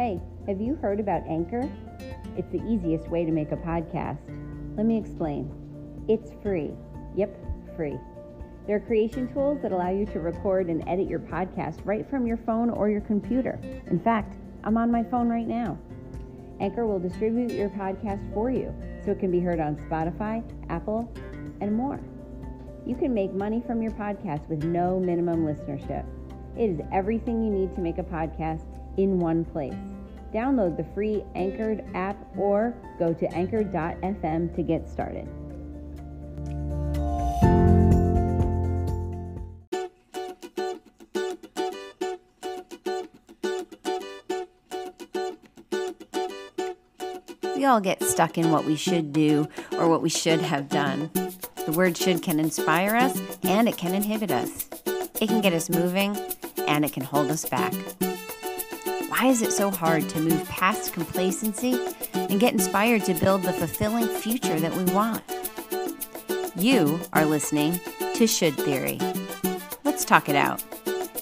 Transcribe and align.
Hey, 0.00 0.18
have 0.46 0.62
you 0.62 0.76
heard 0.76 0.98
about 0.98 1.26
Anchor? 1.28 1.70
It's 2.34 2.50
the 2.50 2.66
easiest 2.66 3.08
way 3.08 3.26
to 3.26 3.30
make 3.30 3.52
a 3.52 3.56
podcast. 3.56 4.16
Let 4.74 4.86
me 4.86 4.96
explain. 4.96 5.52
It's 6.08 6.32
free. 6.42 6.70
Yep, 7.16 7.36
free. 7.76 7.98
There 8.66 8.76
are 8.76 8.80
creation 8.80 9.30
tools 9.30 9.60
that 9.60 9.72
allow 9.72 9.90
you 9.90 10.06
to 10.06 10.20
record 10.20 10.68
and 10.68 10.82
edit 10.88 11.06
your 11.06 11.18
podcast 11.18 11.84
right 11.84 12.08
from 12.08 12.26
your 12.26 12.38
phone 12.38 12.70
or 12.70 12.88
your 12.88 13.02
computer. 13.02 13.60
In 13.88 14.00
fact, 14.00 14.38
I'm 14.64 14.78
on 14.78 14.90
my 14.90 15.04
phone 15.04 15.28
right 15.28 15.46
now. 15.46 15.76
Anchor 16.60 16.86
will 16.86 16.98
distribute 16.98 17.52
your 17.52 17.68
podcast 17.68 18.32
for 18.32 18.50
you 18.50 18.74
so 19.04 19.10
it 19.10 19.20
can 19.20 19.30
be 19.30 19.40
heard 19.40 19.60
on 19.60 19.76
Spotify, 19.76 20.42
Apple, 20.70 21.12
and 21.60 21.74
more. 21.74 22.00
You 22.86 22.94
can 22.94 23.12
make 23.12 23.34
money 23.34 23.62
from 23.66 23.82
your 23.82 23.92
podcast 23.92 24.48
with 24.48 24.64
no 24.64 24.98
minimum 24.98 25.44
listenership. 25.44 26.06
It 26.56 26.70
is 26.70 26.80
everything 26.90 27.44
you 27.44 27.50
need 27.50 27.74
to 27.74 27.82
make 27.82 27.98
a 27.98 28.02
podcast 28.02 28.64
in 28.96 29.18
one 29.18 29.44
place. 29.44 29.74
Download 30.32 30.76
the 30.76 30.84
free 30.94 31.24
Anchor 31.34 31.80
app 31.94 32.16
or 32.36 32.74
go 32.98 33.12
to 33.12 33.26
anchor.fm 33.34 34.54
to 34.54 34.62
get 34.62 34.88
started. 34.88 35.28
We 47.56 47.66
all 47.66 47.80
get 47.80 48.02
stuck 48.02 48.38
in 48.38 48.50
what 48.50 48.64
we 48.64 48.74
should 48.74 49.12
do 49.12 49.46
or 49.72 49.86
what 49.86 50.00
we 50.00 50.08
should 50.08 50.40
have 50.40 50.70
done. 50.70 51.10
The 51.66 51.72
word 51.72 51.94
should 51.94 52.22
can 52.22 52.40
inspire 52.40 52.96
us 52.96 53.20
and 53.42 53.68
it 53.68 53.76
can 53.76 53.94
inhibit 53.94 54.30
us. 54.30 54.66
It 55.20 55.28
can 55.28 55.42
get 55.42 55.52
us 55.52 55.68
moving 55.68 56.16
and 56.66 56.86
it 56.86 56.92
can 56.94 57.02
hold 57.02 57.30
us 57.30 57.44
back. 57.44 57.74
Why 59.20 59.26
is 59.26 59.42
it 59.42 59.52
so 59.52 59.70
hard 59.70 60.08
to 60.08 60.18
move 60.18 60.48
past 60.48 60.94
complacency 60.94 61.78
and 62.14 62.40
get 62.40 62.54
inspired 62.54 63.04
to 63.04 63.12
build 63.12 63.42
the 63.42 63.52
fulfilling 63.52 64.06
future 64.06 64.58
that 64.58 64.74
we 64.74 64.84
want? 64.94 65.22
You 66.56 66.98
are 67.12 67.26
listening 67.26 67.78
to 68.14 68.26
Should 68.26 68.54
Theory. 68.54 68.98
Let's 69.84 70.06
talk 70.06 70.30
it 70.30 70.36
out. 70.36 70.64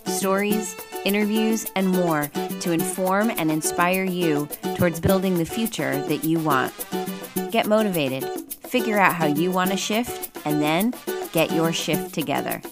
Stories, 0.06 0.76
interviews, 1.04 1.66
and 1.74 1.88
more 1.88 2.30
to 2.60 2.70
inform 2.70 3.30
and 3.30 3.50
inspire 3.50 4.04
you 4.04 4.48
towards 4.76 5.00
building 5.00 5.36
the 5.36 5.44
future 5.44 6.00
that 6.02 6.22
you 6.22 6.38
want. 6.38 6.72
Get 7.50 7.66
motivated, 7.66 8.22
figure 8.62 9.00
out 9.00 9.16
how 9.16 9.26
you 9.26 9.50
want 9.50 9.72
to 9.72 9.76
shift, 9.76 10.38
and 10.46 10.62
then 10.62 10.94
get 11.32 11.50
your 11.50 11.72
shift 11.72 12.14
together. 12.14 12.62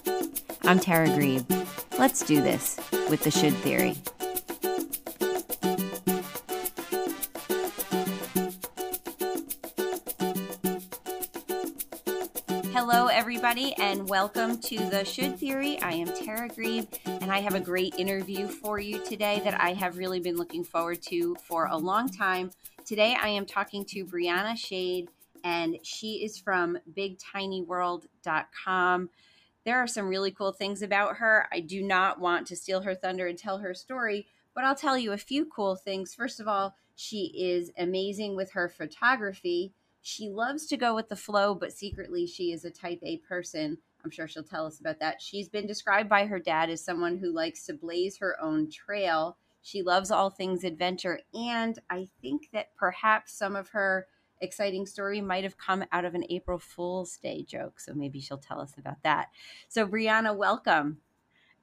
I'm 0.62 0.78
Tara 0.78 1.08
Grebe. 1.08 1.44
Let's 1.98 2.22
do 2.22 2.40
this 2.40 2.78
with 3.10 3.24
the 3.24 3.32
Should 3.32 3.54
Theory. 3.54 3.96
Everybody, 13.56 13.82
and 13.82 14.06
welcome 14.06 14.58
to 14.58 14.76
the 14.90 15.02
Should 15.02 15.38
Theory. 15.38 15.80
I 15.80 15.92
am 15.92 16.08
Tara 16.08 16.46
Grebe, 16.46 16.84
and 17.06 17.32
I 17.32 17.40
have 17.40 17.54
a 17.54 17.60
great 17.60 17.94
interview 17.96 18.48
for 18.48 18.78
you 18.78 19.02
today 19.02 19.40
that 19.44 19.58
I 19.58 19.72
have 19.72 19.96
really 19.96 20.20
been 20.20 20.36
looking 20.36 20.62
forward 20.62 21.00
to 21.04 21.34
for 21.36 21.68
a 21.68 21.76
long 21.76 22.10
time. 22.10 22.50
Today, 22.84 23.16
I 23.18 23.28
am 23.28 23.46
talking 23.46 23.86
to 23.86 24.04
Brianna 24.04 24.58
Shade, 24.58 25.08
and 25.42 25.78
she 25.82 26.22
is 26.22 26.36
from 26.36 26.76
BigTinyWorld.com. 26.94 29.08
There 29.64 29.78
are 29.78 29.86
some 29.86 30.06
really 30.06 30.32
cool 30.32 30.52
things 30.52 30.82
about 30.82 31.16
her. 31.16 31.48
I 31.50 31.60
do 31.60 31.82
not 31.82 32.20
want 32.20 32.46
to 32.48 32.56
steal 32.56 32.82
her 32.82 32.94
thunder 32.94 33.26
and 33.26 33.38
tell 33.38 33.56
her 33.58 33.72
story, 33.72 34.26
but 34.54 34.64
I'll 34.64 34.74
tell 34.74 34.98
you 34.98 35.12
a 35.12 35.18
few 35.18 35.46
cool 35.46 35.76
things. 35.76 36.14
First 36.14 36.40
of 36.40 36.48
all, 36.48 36.76
she 36.94 37.32
is 37.34 37.70
amazing 37.78 38.36
with 38.36 38.52
her 38.52 38.68
photography 38.68 39.72
she 40.06 40.28
loves 40.28 40.66
to 40.66 40.76
go 40.76 40.94
with 40.94 41.08
the 41.08 41.16
flow, 41.16 41.52
but 41.52 41.72
secretly 41.72 42.28
she 42.28 42.52
is 42.52 42.64
a 42.64 42.70
type 42.70 43.00
A 43.02 43.16
person. 43.28 43.78
I'm 44.04 44.10
sure 44.12 44.28
she'll 44.28 44.44
tell 44.44 44.64
us 44.64 44.78
about 44.78 45.00
that. 45.00 45.20
She's 45.20 45.48
been 45.48 45.66
described 45.66 46.08
by 46.08 46.26
her 46.26 46.38
dad 46.38 46.70
as 46.70 46.84
someone 46.84 47.16
who 47.18 47.34
likes 47.34 47.66
to 47.66 47.74
blaze 47.74 48.16
her 48.18 48.36
own 48.40 48.70
trail. 48.70 49.36
She 49.62 49.82
loves 49.82 50.12
all 50.12 50.30
things 50.30 50.62
adventure. 50.62 51.18
And 51.34 51.76
I 51.90 52.06
think 52.22 52.50
that 52.52 52.68
perhaps 52.76 53.36
some 53.36 53.56
of 53.56 53.70
her 53.70 54.06
exciting 54.40 54.86
story 54.86 55.20
might 55.20 55.42
have 55.42 55.58
come 55.58 55.84
out 55.90 56.04
of 56.04 56.14
an 56.14 56.24
April 56.30 56.60
Fool's 56.60 57.16
Day 57.16 57.42
joke. 57.42 57.80
So 57.80 57.92
maybe 57.92 58.20
she'll 58.20 58.38
tell 58.38 58.60
us 58.60 58.74
about 58.78 59.02
that. 59.02 59.30
So, 59.66 59.88
Brianna, 59.88 60.36
welcome. 60.36 60.98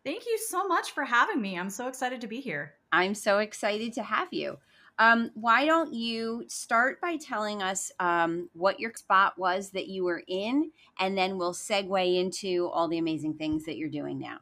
Thank 0.03 0.25
you 0.25 0.37
so 0.37 0.67
much 0.67 0.91
for 0.91 1.05
having 1.05 1.41
me. 1.41 1.57
I'm 1.57 1.69
so 1.69 1.87
excited 1.87 2.19
to 2.19 2.27
be 2.27 2.41
here. 2.41 2.73
I'm 2.91 3.15
so 3.15 3.37
excited 3.37 3.93
to 3.93 4.03
have 4.03 4.33
you. 4.33 4.57
Um, 4.99 5.31
why 5.33 5.65
don't 5.65 5.93
you 5.93 6.45
start 6.47 7.01
by 7.01 7.17
telling 7.17 7.61
us 7.61 7.91
um, 7.99 8.49
what 8.53 8.79
your 8.79 8.93
spot 8.95 9.37
was 9.37 9.71
that 9.71 9.87
you 9.87 10.03
were 10.03 10.23
in, 10.27 10.71
and 10.99 11.17
then 11.17 11.37
we'll 11.37 11.53
segue 11.53 12.19
into 12.19 12.67
all 12.67 12.87
the 12.87 12.99
amazing 12.99 13.35
things 13.35 13.65
that 13.65 13.77
you're 13.77 13.89
doing 13.89 14.19
now. 14.19 14.37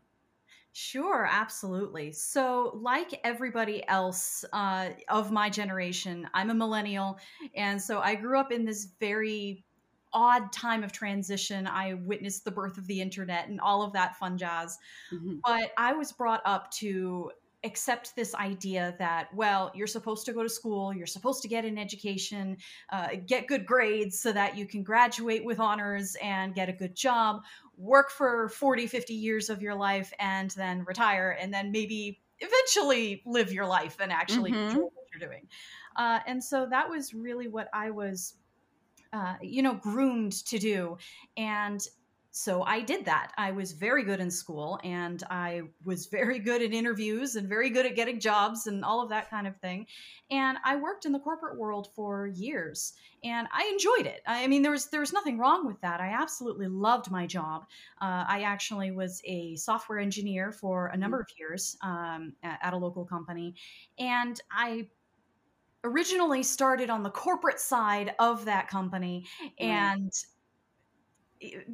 Sure, 0.73 1.28
absolutely. 1.29 2.13
So, 2.13 2.79
like 2.81 3.19
everybody 3.25 3.85
else 3.89 4.45
uh, 4.53 4.89
of 5.09 5.31
my 5.31 5.50
generation, 5.50 6.28
I'm 6.34 6.50
a 6.50 6.53
millennial. 6.53 7.19
And 7.56 7.81
so 7.81 8.00
I 8.00 8.16
grew 8.16 8.39
up 8.39 8.53
in 8.53 8.63
this 8.63 8.88
very 9.00 9.66
odd 10.13 10.51
time 10.51 10.83
of 10.83 10.91
transition. 10.94 11.68
I 11.68 11.95
witnessed 11.95 12.45
the 12.45 12.51
birth 12.51 12.78
of 12.78 12.88
the 12.88 13.01
internet 13.01 13.50
and 13.50 13.59
all 13.59 13.81
of 13.81 13.91
that 13.94 14.16
fun 14.18 14.38
jazz. 14.38 14.78
Mm-hmm. 15.13 15.39
But 15.44 15.72
I 15.78 15.94
was 15.94 16.13
brought 16.13 16.41
up 16.45 16.72
to 16.75 17.31
accept 17.64 18.16
this 18.16 18.34
idea 18.36 18.96
that 18.98 19.34
well 19.36 19.72
you're 19.76 19.88
supposed 19.88 20.26
to 20.26 20.34
go 20.34 20.42
to 20.42 20.50
school 20.50 20.94
you're 20.94 21.06
supposed 21.06 21.42
to 21.42 21.48
get 21.48 21.64
an 21.64 21.78
education 21.78 22.58
uh, 22.92 23.10
get 23.28 23.48
good 23.48 23.66
grades 23.66 24.20
so 24.20 24.32
that 24.32 24.58
you 24.58 24.66
can 24.66 24.84
graduate 24.84 25.46
with 25.46 25.60
honors 25.60 26.16
and 26.22 26.56
get 26.56 26.70
a 26.70 26.74
good 26.74 26.96
job 26.96 27.42
work 27.78 28.10
for 28.10 28.50
40 28.50 28.88
50 28.88 29.14
years 29.14 29.50
of 29.50 29.62
your 29.62 29.76
life 29.76 30.12
and 30.20 30.52
then 30.52 30.84
retire 30.86 31.38
and 31.40 31.54
then 31.54 31.72
maybe 31.72 32.20
eventually 32.40 33.22
live 33.26 33.54
your 33.54 33.68
life 33.68 33.98
and 34.02 34.12
actually 34.12 34.52
mm-hmm. 34.52 34.70
enjoy 34.70 34.82
what 34.82 35.06
you're 35.14 35.30
doing 35.30 35.48
uh, 35.98 36.20
and 36.26 36.44
so 36.44 36.66
that 36.70 36.90
was 36.90 37.14
really 37.14 37.48
what 37.48 37.68
i 37.74 37.92
was 37.92 38.36
uh, 39.14 39.36
you 39.42 39.62
know 39.62 39.76
groomed 39.76 40.34
to 40.46 40.58
do 40.58 40.98
and 41.38 41.88
so 42.31 42.64
I 42.64 42.80
did 42.80 43.06
that. 43.06 43.34
I 43.38 43.52
was 43.52 43.74
very 43.74 44.03
good 44.03 44.22
in 44.22 44.31
school 44.31 44.80
and 44.86 45.22
I 45.30 45.64
was 45.84 46.06
very 46.08 46.40
good 46.40 46.62
at 46.62 46.72
interviews 46.72 47.36
and 47.36 47.47
very 47.47 47.69
good 47.69 47.86
at 47.86 47.96
getting 47.96 48.22
jobs 48.22 48.68
and 48.68 48.86
all 48.86 49.02
of 49.02 49.09
that 49.09 49.30
kind 49.30 49.47
of 49.47 49.58
thing. 49.58 49.86
And 50.30 50.58
I 50.64 50.78
worked 50.78 51.06
in 51.06 51.12
the 51.12 51.19
corporate 51.19 51.58
world 51.58 51.90
for 51.94 52.28
years 52.28 52.94
and 53.22 53.50
I 53.52 53.69
enjoyed 53.74 54.06
it. 54.06 54.22
I 54.25 54.47
mean, 54.47 54.62
there 54.62 54.72
was 54.72 54.88
there 54.88 55.02
was 55.02 55.12
nothing 55.12 55.38
wrong 55.38 55.68
with 55.68 55.80
that. 55.81 56.00
I 56.00 56.09
absolutely 56.09 56.68
loved 56.68 57.12
my 57.12 57.28
job. 57.28 57.66
Uh, 58.02 58.24
I 58.28 58.44
actually 58.44 58.92
was 58.92 59.22
a 59.25 59.56
software 59.58 60.00
engineer 60.00 60.53
for 60.53 60.88
a 60.88 60.98
number 60.98 61.18
mm-hmm. 61.18 61.34
of 61.34 61.40
years 61.40 61.78
um, 61.81 62.34
at, 62.44 62.59
at 62.63 62.74
a 62.74 62.78
local 62.78 63.06
company, 63.06 63.56
and 64.00 64.40
I 64.50 64.88
originally 65.84 66.44
started 66.44 66.90
on 66.90 67.03
the 67.03 67.09
corporate 67.09 67.59
side 67.59 68.13
of 68.19 68.46
that 68.46 68.68
company 68.68 69.25
and 69.59 70.12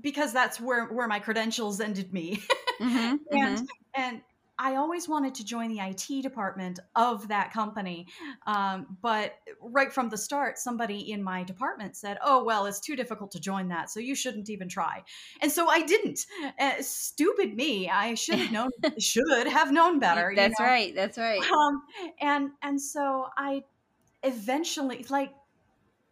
because 0.02 0.34
that's 0.34 0.60
where 0.60 0.86
where 0.86 1.08
my 1.08 1.20
credentials 1.20 1.80
ended 1.80 2.14
me 2.14 2.42
mm-hmm, 2.82 3.16
and 3.32 3.58
mm-hmm. 3.58 3.66
and 3.96 4.22
I 4.60 4.76
always 4.76 5.08
wanted 5.08 5.36
to 5.36 5.46
join 5.46 5.70
the 5.70 5.80
IT 5.80 6.24
department 6.24 6.80
of 6.96 7.28
that 7.28 7.54
company. 7.54 8.08
Um, 8.48 8.98
but 9.02 9.36
right 9.62 9.94
from 9.94 10.10
the 10.10 10.18
start, 10.18 10.58
somebody 10.58 11.12
in 11.12 11.22
my 11.22 11.44
department 11.44 11.96
said, 11.96 12.18
Oh, 12.24 12.44
well, 12.44 12.66
it's 12.66 12.80
too 12.80 12.96
difficult 12.96 13.32
to 13.32 13.40
join 13.40 13.68
that. 13.68 13.92
So 13.92 14.00
you 14.00 14.16
shouldn't 14.16 14.50
even 14.50 14.68
try. 14.68 15.04
And 15.42 15.52
so 15.52 15.68
I 15.68 15.82
didn't. 15.82 16.26
Uh, 16.60 16.74
stupid 16.82 17.56
me. 17.56 17.90
I 17.90 18.14
should 18.16 18.40
have 18.40 18.52
known, 18.52 18.72
should 18.98 19.48
have 19.48 19.72
known 19.72 20.00
better. 20.00 20.34
That's 20.36 20.60
know? 20.60 20.66
right. 20.66 20.96
That's 20.96 21.18
right. 21.20 21.42
Um, 21.52 21.84
and, 22.20 22.50
and 22.64 22.82
so 22.82 23.28
I 23.38 23.64
eventually, 24.24 25.06
like, 25.10 25.34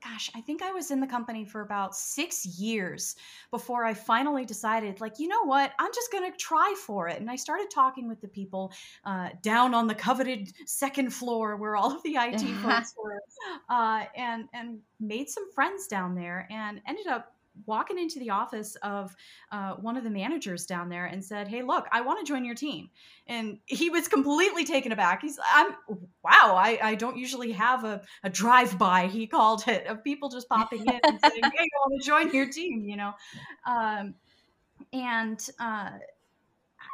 gosh, 0.06 0.30
I 0.36 0.42
think 0.42 0.62
I 0.62 0.72
was 0.72 0.92
in 0.92 1.00
the 1.00 1.07
company 1.07 1.46
for 1.46 1.62
about 1.62 1.96
six 1.96 2.46
years 2.46 3.16
before 3.50 3.86
I 3.86 3.94
finally 3.94 4.46
decided, 4.46 5.02
like, 5.02 5.19
you 5.19 5.28
know 5.28 5.44
what, 5.46 5.72
I'm 5.80 5.92
just 5.94 6.12
going 6.12 6.31
to 6.31 6.38
try 6.38 6.75
for 6.86 7.07
it. 7.07 7.19
And 7.19 7.30
I 7.30 7.36
started 7.36 7.68
talking 7.74 8.07
with 8.07 8.22
the 8.22 8.28
people 8.28 8.72
uh, 9.04 9.30
down 9.42 9.74
on 9.74 9.88
the 9.88 9.96
coveted 9.96 10.52
second 10.66 11.12
floor 11.13 11.56
where 11.56 11.75
all 11.75 11.96
of 11.96 12.04
the 12.04 12.16
IT 12.16 12.42
folks 12.63 12.94
were, 13.02 13.22
uh, 13.69 14.06
and 14.16 14.46
and 14.54 14.80
made 15.00 15.30
some 15.30 15.52
friends 15.54 15.88
down 15.88 16.16
there, 16.16 16.48
and 16.52 16.81
ended 16.88 17.07
up 17.07 17.34
walking 17.66 17.98
into 17.98 18.19
the 18.19 18.30
office 18.30 18.75
of 18.84 19.16
uh, 19.52 19.74
one 19.74 19.98
of 19.98 20.04
the 20.04 20.10
managers 20.10 20.66
down 20.66 20.90
there 20.90 21.06
and 21.06 21.24
said, 21.24 21.48
"Hey, 21.48 21.62
look, 21.62 21.88
I 21.92 22.02
want 22.02 22.19
to 22.19 22.31
join 22.31 22.46
your 22.46 22.56
team." 22.56 22.90
And 23.28 23.60
he 23.66 23.90
was 23.90 24.07
completely 24.07 24.66
taken 24.66 24.92
aback. 24.92 25.22
He's, 25.22 25.40
"I'm 25.54 25.75
wow, 26.24 26.56
I, 26.57 26.80
I 26.81 26.96
don't 26.96 27.18
usually 27.18 27.52
have 27.54 27.84
a, 27.84 28.02
a 28.24 28.30
drive 28.30 28.78
by." 28.78 29.07
He 29.07 29.28
called 29.28 29.68
it 29.68 29.88
of 29.88 30.04
people 30.04 30.30
just 30.30 30.50
popping 30.50 30.81
in 30.81 31.00
and 31.04 31.19
saying, 31.25 31.44
"Hey, 31.44 31.63
I 31.63 31.88
want 31.88 32.02
to 32.02 32.06
join 32.06 32.31
your 32.31 32.48
team," 32.48 32.86
you 32.86 32.98
know. 32.98 33.13
Um, 33.66 34.16
and 34.94 35.40
uh, 35.60 35.92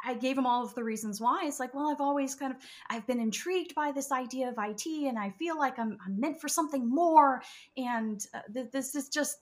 I 0.04 0.14
gave 0.14 0.36
him 0.36 0.46
all 0.46 0.64
of 0.64 0.74
the 0.74 0.84
reasons 0.84 1.20
why. 1.20 1.44
It's 1.44 1.60
like, 1.60 1.74
well, 1.74 1.88
I've 1.88 2.00
always 2.00 2.34
kind 2.34 2.52
of 2.52 2.58
I've 2.90 3.06
been 3.06 3.20
intrigued 3.20 3.74
by 3.74 3.92
this 3.92 4.10
idea 4.10 4.48
of 4.48 4.54
IT, 4.58 4.86
and 4.86 5.18
I 5.18 5.30
feel 5.30 5.58
like 5.58 5.78
I'm, 5.78 5.98
I'm 6.04 6.18
meant 6.18 6.40
for 6.40 6.48
something 6.48 6.88
more. 6.88 7.42
And 7.76 8.24
uh, 8.34 8.40
th- 8.52 8.70
this 8.72 8.94
is 8.94 9.08
just 9.08 9.38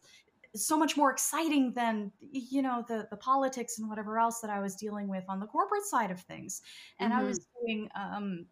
so 0.54 0.76
much 0.76 0.96
more 0.96 1.10
exciting 1.10 1.72
than 1.74 2.10
you 2.20 2.62
know 2.62 2.84
the 2.88 3.06
the 3.10 3.16
politics 3.16 3.78
and 3.78 3.88
whatever 3.88 4.18
else 4.18 4.40
that 4.40 4.50
I 4.50 4.60
was 4.60 4.74
dealing 4.74 5.08
with 5.08 5.24
on 5.28 5.40
the 5.40 5.46
corporate 5.46 5.84
side 5.84 6.10
of 6.10 6.20
things. 6.20 6.62
And 6.98 7.12
mm-hmm. 7.12 7.20
I 7.20 7.24
was 7.24 7.46
doing 7.60 7.88
um, 7.94 8.46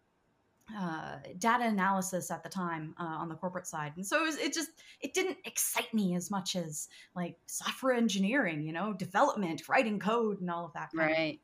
uh, 0.77 1.17
data 1.37 1.65
analysis 1.65 2.31
at 2.31 2.43
the 2.43 2.49
time 2.49 2.95
uh, 2.99 3.03
on 3.03 3.27
the 3.27 3.35
corporate 3.35 3.67
side, 3.67 3.93
and 3.95 4.05
so 4.05 4.21
it, 4.21 4.25
was, 4.25 4.37
it 4.37 4.53
just 4.53 4.69
it 5.01 5.13
didn't 5.13 5.37
excite 5.45 5.93
me 5.93 6.15
as 6.15 6.31
much 6.31 6.55
as 6.55 6.87
like 7.15 7.37
software 7.47 7.93
engineering, 7.93 8.61
you 8.61 8.71
know, 8.71 8.93
development, 8.93 9.67
writing 9.67 9.99
code, 9.99 10.39
and 10.41 10.49
all 10.49 10.65
of 10.65 10.73
that. 10.73 10.89
right. 10.93 11.39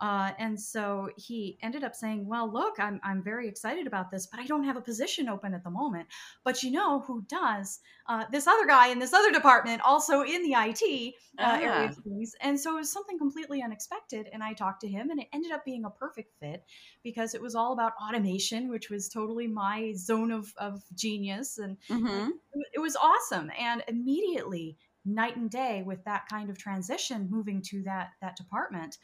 Uh, 0.00 0.32
and 0.38 0.60
so 0.60 1.10
he 1.16 1.58
ended 1.62 1.84
up 1.84 1.94
saying, 1.94 2.26
Well, 2.26 2.50
look, 2.50 2.78
I'm, 2.78 3.00
I'm 3.02 3.22
very 3.22 3.48
excited 3.48 3.86
about 3.86 4.10
this, 4.10 4.26
but 4.26 4.40
I 4.40 4.46
don't 4.46 4.64
have 4.64 4.76
a 4.76 4.80
position 4.80 5.28
open 5.28 5.54
at 5.54 5.64
the 5.64 5.70
moment. 5.70 6.08
But 6.44 6.62
you 6.62 6.70
know 6.70 7.00
who 7.00 7.22
does? 7.28 7.80
Uh, 8.08 8.24
this 8.30 8.46
other 8.46 8.66
guy 8.66 8.88
in 8.88 8.98
this 8.98 9.12
other 9.12 9.32
department, 9.32 9.82
also 9.82 10.22
in 10.22 10.42
the 10.42 10.52
IT 10.52 11.14
uh, 11.38 11.42
uh-huh. 11.42 11.60
area 11.62 11.88
of 11.88 11.96
things. 11.96 12.34
And 12.40 12.58
so 12.58 12.76
it 12.76 12.80
was 12.80 12.92
something 12.92 13.18
completely 13.18 13.62
unexpected. 13.62 14.28
And 14.32 14.42
I 14.42 14.52
talked 14.52 14.80
to 14.82 14.88
him, 14.88 15.10
and 15.10 15.20
it 15.20 15.28
ended 15.32 15.52
up 15.52 15.64
being 15.64 15.84
a 15.84 15.90
perfect 15.90 16.32
fit 16.40 16.64
because 17.02 17.34
it 17.34 17.42
was 17.42 17.54
all 17.54 17.72
about 17.72 17.92
automation, 18.02 18.68
which 18.68 18.90
was 18.90 19.08
totally 19.08 19.46
my 19.46 19.92
zone 19.96 20.30
of, 20.30 20.52
of 20.56 20.82
genius. 20.94 21.58
And 21.58 21.76
mm-hmm. 21.88 22.30
it, 22.54 22.66
it 22.74 22.78
was 22.78 22.96
awesome. 22.96 23.50
And 23.58 23.82
immediately, 23.88 24.76
night 25.06 25.36
and 25.36 25.50
day 25.50 25.82
with 25.86 26.04
that 26.04 26.28
kind 26.28 26.50
of 26.50 26.58
transition 26.58 27.28
moving 27.30 27.62
to 27.62 27.82
that 27.84 28.10
that 28.20 28.36
department 28.36 28.98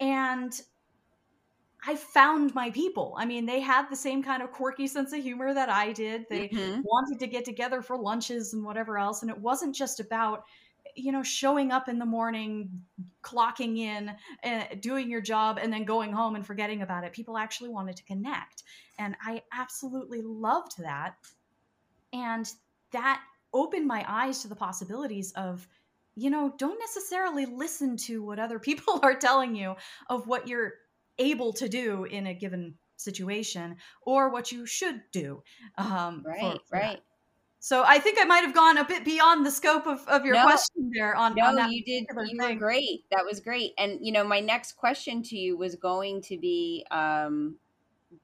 and 0.00 0.60
I 1.86 1.96
found 1.96 2.54
my 2.54 2.70
people. 2.70 3.14
I 3.16 3.24
mean, 3.24 3.46
they 3.46 3.60
had 3.60 3.88
the 3.88 3.96
same 3.96 4.22
kind 4.22 4.42
of 4.42 4.52
quirky 4.52 4.86
sense 4.86 5.12
of 5.12 5.22
humor 5.22 5.54
that 5.54 5.68
I 5.68 5.92
did. 5.92 6.26
They 6.28 6.48
mm-hmm. 6.48 6.80
wanted 6.84 7.18
to 7.20 7.26
get 7.26 7.44
together 7.44 7.80
for 7.80 7.96
lunches 7.96 8.52
and 8.52 8.64
whatever 8.64 8.98
else. 8.98 9.22
And 9.22 9.30
it 9.30 9.38
wasn't 9.38 9.74
just 9.74 9.98
about, 9.98 10.44
you 10.94 11.10
know, 11.10 11.22
showing 11.22 11.72
up 11.72 11.88
in 11.88 11.98
the 11.98 12.04
morning, 12.04 12.82
clocking 13.22 13.78
in, 13.78 14.12
uh, 14.44 14.64
doing 14.80 15.10
your 15.10 15.22
job, 15.22 15.58
and 15.60 15.72
then 15.72 15.84
going 15.84 16.12
home 16.12 16.34
and 16.34 16.44
forgetting 16.44 16.82
about 16.82 17.04
it. 17.04 17.12
People 17.12 17.38
actually 17.38 17.70
wanted 17.70 17.96
to 17.96 18.04
connect. 18.04 18.62
And 18.98 19.16
I 19.24 19.42
absolutely 19.52 20.20
loved 20.20 20.74
that. 20.78 21.14
And 22.12 22.50
that 22.92 23.22
opened 23.54 23.86
my 23.86 24.04
eyes 24.06 24.42
to 24.42 24.48
the 24.48 24.56
possibilities 24.56 25.32
of 25.32 25.66
you 26.14 26.30
know, 26.30 26.52
don't 26.58 26.78
necessarily 26.78 27.46
listen 27.46 27.96
to 27.96 28.22
what 28.22 28.38
other 28.38 28.58
people 28.68 29.00
are 29.02 29.14
telling 29.14 29.54
you 29.54 29.76
of 30.08 30.26
what 30.26 30.48
you're 30.48 30.74
able 31.18 31.52
to 31.54 31.68
do 31.68 32.04
in 32.04 32.26
a 32.26 32.34
given 32.34 32.74
situation 32.96 33.76
or 34.02 34.30
what 34.30 34.52
you 34.52 34.66
should 34.66 35.00
do. 35.12 35.42
Um, 35.76 36.22
right, 36.26 36.40
for, 36.40 36.58
for 36.68 36.76
right. 36.76 36.96
That. 36.96 37.02
So 37.62 37.84
I 37.86 37.98
think 37.98 38.18
I 38.18 38.24
might 38.24 38.40
have 38.40 38.54
gone 38.54 38.78
a 38.78 38.84
bit 38.84 39.04
beyond 39.04 39.44
the 39.44 39.50
scope 39.50 39.86
of, 39.86 40.06
of 40.08 40.24
your 40.24 40.34
no, 40.34 40.44
question 40.44 40.90
there 40.94 41.14
on, 41.14 41.34
no, 41.34 41.44
on 41.44 41.70
you 41.70 41.84
did. 41.84 42.06
You 42.08 42.38
thing. 42.38 42.54
were 42.54 42.54
great. 42.54 43.04
That 43.10 43.26
was 43.26 43.40
great. 43.40 43.72
And, 43.76 43.98
you 44.00 44.12
know, 44.12 44.24
my 44.24 44.40
next 44.40 44.76
question 44.78 45.22
to 45.24 45.36
you 45.36 45.58
was 45.58 45.76
going 45.76 46.22
to 46.22 46.38
be, 46.38 46.86
um, 46.90 47.56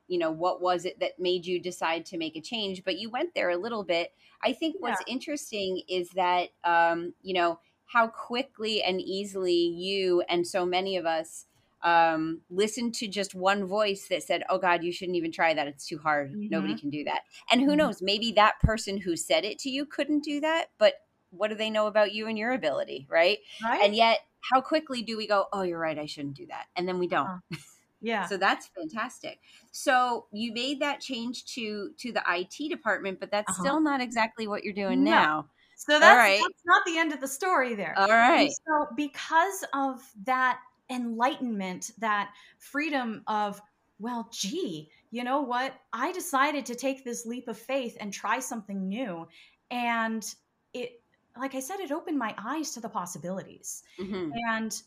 you 0.09 0.19
know, 0.19 0.31
what 0.31 0.63
was 0.63 0.87
it 0.87 0.99
that 1.01 1.19
made 1.19 1.45
you 1.45 1.61
decide 1.61 2.07
to 2.07 2.17
make 2.17 2.35
a 2.37 2.41
change? 2.41 2.83
But 2.83 2.99
you 2.99 3.11
went 3.11 3.35
there 3.35 3.51
a 3.51 3.59
little 3.59 3.85
bit. 3.85 4.15
I 4.43 4.55
think 4.55 4.77
what's 4.79 5.03
yeah. 5.07 5.13
interesting 5.13 5.83
is 5.87 6.09
that, 6.11 6.49
um, 6.65 7.13
you 7.21 7.35
know, 7.35 7.59
how 7.87 8.09
quickly 8.09 8.83
and 8.83 9.01
easily 9.01 9.55
you 9.55 10.23
and 10.29 10.47
so 10.47 10.67
many 10.67 10.97
of 10.97 11.07
us 11.07 11.47
um, 11.83 12.41
listened 12.51 12.95
to 12.95 13.07
just 13.07 13.35
one 13.35 13.65
voice 13.65 14.09
that 14.09 14.23
said, 14.23 14.43
Oh 14.49 14.59
God, 14.59 14.83
you 14.83 14.93
shouldn't 14.93 15.17
even 15.17 15.31
try 15.31 15.55
that. 15.55 15.69
It's 15.69 15.87
too 15.87 15.99
hard. 15.99 16.33
Mm-hmm. 16.33 16.49
Nobody 16.51 16.77
can 16.77 16.91
do 16.91 17.05
that. 17.05 17.21
And 17.51 17.61
who 17.61 17.69
mm-hmm. 17.69 17.79
knows, 17.79 18.03
maybe 18.03 18.33
that 18.33 18.59
person 18.61 18.99
who 18.99 19.17
said 19.17 19.45
it 19.45 19.59
to 19.61 19.71
you 19.71 19.87
couldn't 19.87 20.25
do 20.25 20.41
that, 20.41 20.71
but 20.79 20.95
what 21.31 21.49
do 21.49 21.55
they 21.55 21.71
know 21.71 21.87
about 21.87 22.13
you 22.13 22.27
and 22.27 22.37
your 22.37 22.53
ability? 22.53 23.07
Right. 23.09 23.39
right. 23.63 23.85
And 23.85 23.95
yet, 23.95 24.21
how 24.41 24.61
quickly 24.61 25.03
do 25.03 25.17
we 25.17 25.29
go, 25.29 25.47
Oh, 25.53 25.63
you're 25.63 25.79
right. 25.79 25.99
I 25.99 26.07
shouldn't 26.07 26.37
do 26.37 26.47
that. 26.47 26.67
And 26.75 26.89
then 26.89 26.99
we 26.99 27.07
don't. 27.07 27.29
Uh, 27.29 27.39
yeah. 28.01 28.27
so 28.27 28.37
that's 28.37 28.69
fantastic. 28.69 29.39
So 29.71 30.27
you 30.33 30.53
made 30.53 30.81
that 30.81 31.01
change 31.01 31.45
to 31.55 31.91
to 31.99 32.11
the 32.11 32.23
IT 32.29 32.69
department, 32.69 33.21
but 33.21 33.31
that's 33.31 33.51
uh-huh. 33.51 33.63
still 33.63 33.81
not 33.81 34.01
exactly 34.01 34.49
what 34.49 34.65
you're 34.65 34.75
doing 34.75 35.05
no. 35.05 35.11
now. 35.11 35.47
So 35.77 36.01
that's, 36.01 36.17
right. 36.17 36.41
that's 36.41 36.65
not 36.65 36.85
the 36.87 36.99
end 36.99 37.13
of 37.13 37.21
the 37.21 37.29
story 37.29 37.75
there. 37.75 37.95
All 37.97 38.09
right. 38.09 38.49
And 38.49 38.53
so 38.67 38.89
because 38.97 39.63
of 39.75 40.03
that 40.25 40.59
enlightenment, 40.91 41.93
that 41.99 42.33
freedom 42.59 43.23
of, 43.27 43.61
well, 43.99 44.29
gee, 44.33 44.91
you 45.11 45.23
know 45.23 45.43
what? 45.43 45.75
I 45.93 46.13
decided 46.13 46.65
to 46.67 46.75
take 46.75 47.05
this 47.05 47.27
leap 47.27 47.47
of 47.47 47.59
faith 47.59 47.97
and 48.01 48.13
try 48.13 48.39
something 48.39 48.89
new. 48.89 49.29
And 49.71 50.25
it, 50.73 51.01
like 51.39 51.55
I 51.55 51.61
said, 51.61 51.81
it 51.81 51.93
opened 51.93 52.19
my 52.19 52.35
eyes 52.39 52.73
to 52.73 52.81
the 52.81 52.89
possibilities. 52.89 53.83
Mm-hmm. 54.01 54.31
And, 54.49 54.83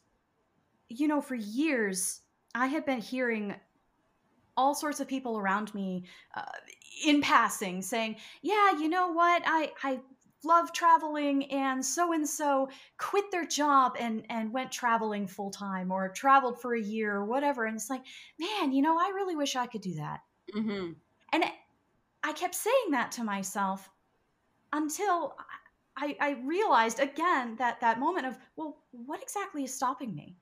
you 0.89 1.07
know, 1.07 1.21
for 1.21 1.35
years, 1.35 2.21
I 2.55 2.65
had 2.65 2.85
been 2.85 2.99
hearing 2.99 3.53
all 4.57 4.73
sorts 4.75 4.99
of 4.99 5.07
people 5.07 5.37
around 5.37 5.73
me 5.73 6.03
uh, 6.35 6.41
in 7.05 7.21
passing 7.21 7.81
saying, 7.81 8.17
"Yeah, 8.41 8.77
you 8.77 8.89
know 8.89 9.07
what? 9.13 9.41
I 9.45 9.71
I 9.83 9.99
love 10.43 10.71
traveling 10.71 11.51
and 11.51 11.85
so 11.85 12.13
and 12.13 12.27
so 12.27 12.69
quit 12.97 13.29
their 13.31 13.45
job 13.45 13.95
and 13.99 14.25
and 14.29 14.53
went 14.53 14.71
traveling 14.71 15.27
full 15.27 15.51
time 15.51 15.91
or 15.91 16.09
traveled 16.09 16.61
for 16.61 16.73
a 16.73 16.81
year 16.81 17.15
or 17.15 17.25
whatever 17.25 17.65
and 17.65 17.75
it's 17.75 17.89
like 17.89 18.03
man 18.39 18.71
you 18.71 18.81
know 18.81 18.97
i 18.97 19.11
really 19.13 19.35
wish 19.35 19.55
i 19.55 19.65
could 19.65 19.81
do 19.81 19.95
that 19.95 20.21
mm-hmm. 20.55 20.91
and 21.33 21.43
i 22.23 22.33
kept 22.33 22.55
saying 22.55 22.91
that 22.91 23.11
to 23.11 23.23
myself 23.23 23.89
until 24.71 25.35
I, 25.97 26.15
I 26.21 26.37
realized 26.45 26.99
again 26.99 27.55
that 27.57 27.81
that 27.81 27.99
moment 27.99 28.27
of 28.27 28.37
well 28.55 28.77
what 28.91 29.21
exactly 29.21 29.63
is 29.65 29.73
stopping 29.73 30.15
me 30.15 30.37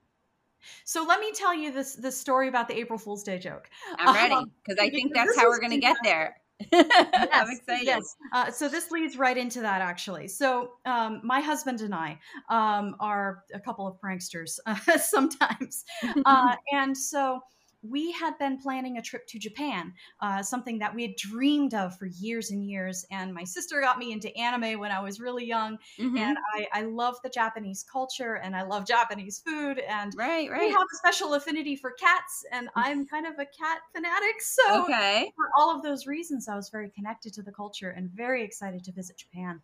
so 0.84 1.04
let 1.04 1.20
me 1.20 1.32
tell 1.34 1.54
you 1.54 1.72
this 1.72 1.96
this 1.96 2.20
story 2.20 2.48
about 2.48 2.68
the 2.68 2.78
April 2.78 2.98
Fool's 2.98 3.24
Day 3.24 3.38
joke. 3.38 3.70
I'm 3.98 4.14
ready 4.14 4.52
because 4.64 4.80
um, 4.80 4.86
I 4.86 4.90
think 4.90 5.14
that's 5.14 5.38
how 5.38 5.48
we're 5.48 5.60
going 5.60 5.72
to 5.72 5.78
get 5.78 5.98
there. 6.04 6.36
yes, 6.72 7.30
I'm 7.34 7.52
excited. 7.52 7.86
Yes. 7.86 8.16
Uh, 8.34 8.52
so 8.52 8.68
this 8.68 8.90
leads 8.90 9.18
right 9.18 9.38
into 9.38 9.62
that 9.62 9.82
actually. 9.82 10.28
So 10.28 10.72
um, 10.86 11.22
my 11.24 11.40
husband 11.40 11.82
and 11.82 11.94
I 11.94 12.20
um, 12.50 12.96
are 13.00 13.44
a 13.54 13.60
couple 13.60 13.88
of 13.88 13.98
pranksters 14.02 14.58
uh, 14.66 14.98
sometimes, 14.98 15.84
uh, 16.26 16.56
and 16.74 16.98
so 16.98 17.42
we 17.90 18.12
had 18.12 18.38
been 18.38 18.58
planning 18.58 18.98
a 18.98 19.02
trip 19.02 19.28
to 19.28 19.40
Japan, 19.40 19.94
uh, 20.22 20.42
something 20.42 20.80
that 20.80 20.94
we 20.94 21.02
had 21.04 21.16
dreamed 21.16 21.74
of 21.74 21.98
for 21.98 22.06
years 22.06 22.52
and 22.52 22.66
years. 22.66 23.06
And 23.12 23.34
my 23.34 23.44
sister 23.44 23.82
got 23.82 23.98
me 23.98 24.12
into 24.12 24.36
anime 24.38 24.80
when 24.80 24.92
I 24.92 25.00
was 25.00 25.20
really 25.20 25.46
young, 25.46 25.78
mm-hmm. 26.00 26.18
and 26.18 26.38
I, 26.56 26.68
I 26.74 26.82
love 26.84 27.16
the 27.24 27.30
Japanese 27.30 27.84
culture 27.84 28.36
and 28.36 28.56
I 28.56 28.64
love 28.64 28.88
Japanese 28.88 29.40
food. 29.40 29.80
And 29.80 30.14
right, 30.18 30.50
right. 30.50 30.62
we 30.62 30.72
have 30.72 30.82
a 30.82 30.98
special 30.98 31.34
affinity 31.34 31.76
for 31.76 31.92
cats, 31.92 32.46
and 32.52 32.70
I'm 32.76 33.06
kind 33.06 33.26
of 33.26 33.34
a 33.34 33.46
cat 33.46 33.80
fanatic. 33.94 34.42
So 34.42 34.84
okay. 34.84 35.32
for 35.36 35.50
all 35.58 35.76
of 35.76 35.84
those 35.84 36.08
reasons, 36.08 36.48
I 36.48 36.56
was 36.56 36.70
very 36.70 36.90
connected 36.90 37.34
to 37.34 37.42
the 37.42 37.52
culture 37.52 37.92
and 37.92 38.10
very 38.10 38.44
excited 38.44 38.84
to 38.86 38.92
visit 38.92 39.18
Japan. 39.18 39.62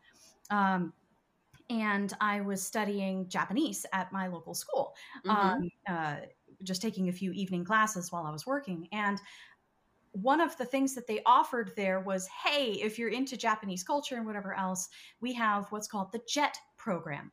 Um, 0.49 0.93
and 1.69 2.13
I 2.19 2.41
was 2.41 2.61
studying 2.61 3.27
Japanese 3.29 3.85
at 3.93 4.11
my 4.11 4.27
local 4.27 4.53
school. 4.53 4.95
Mm-hmm. 5.25 5.31
Um, 5.31 5.69
uh, 5.87 6.15
just 6.63 6.81
taking 6.81 7.09
a 7.09 7.13
few 7.13 7.31
evening 7.31 7.65
classes 7.65 8.11
while 8.11 8.25
I 8.25 8.31
was 8.31 8.45
working. 8.45 8.87
And 8.91 9.19
one 10.13 10.39
of 10.39 10.55
the 10.57 10.65
things 10.65 10.93
that 10.93 11.07
they 11.07 11.21
offered 11.25 11.71
there 11.75 11.99
was 11.99 12.29
hey, 12.45 12.73
if 12.73 12.99
you're 12.99 13.09
into 13.09 13.35
Japanese 13.35 13.83
culture 13.83 14.15
and 14.15 14.25
whatever 14.25 14.53
else, 14.53 14.87
we 15.21 15.33
have 15.33 15.67
what's 15.71 15.87
called 15.87 16.11
the 16.11 16.21
JET 16.27 16.55
program. 16.83 17.31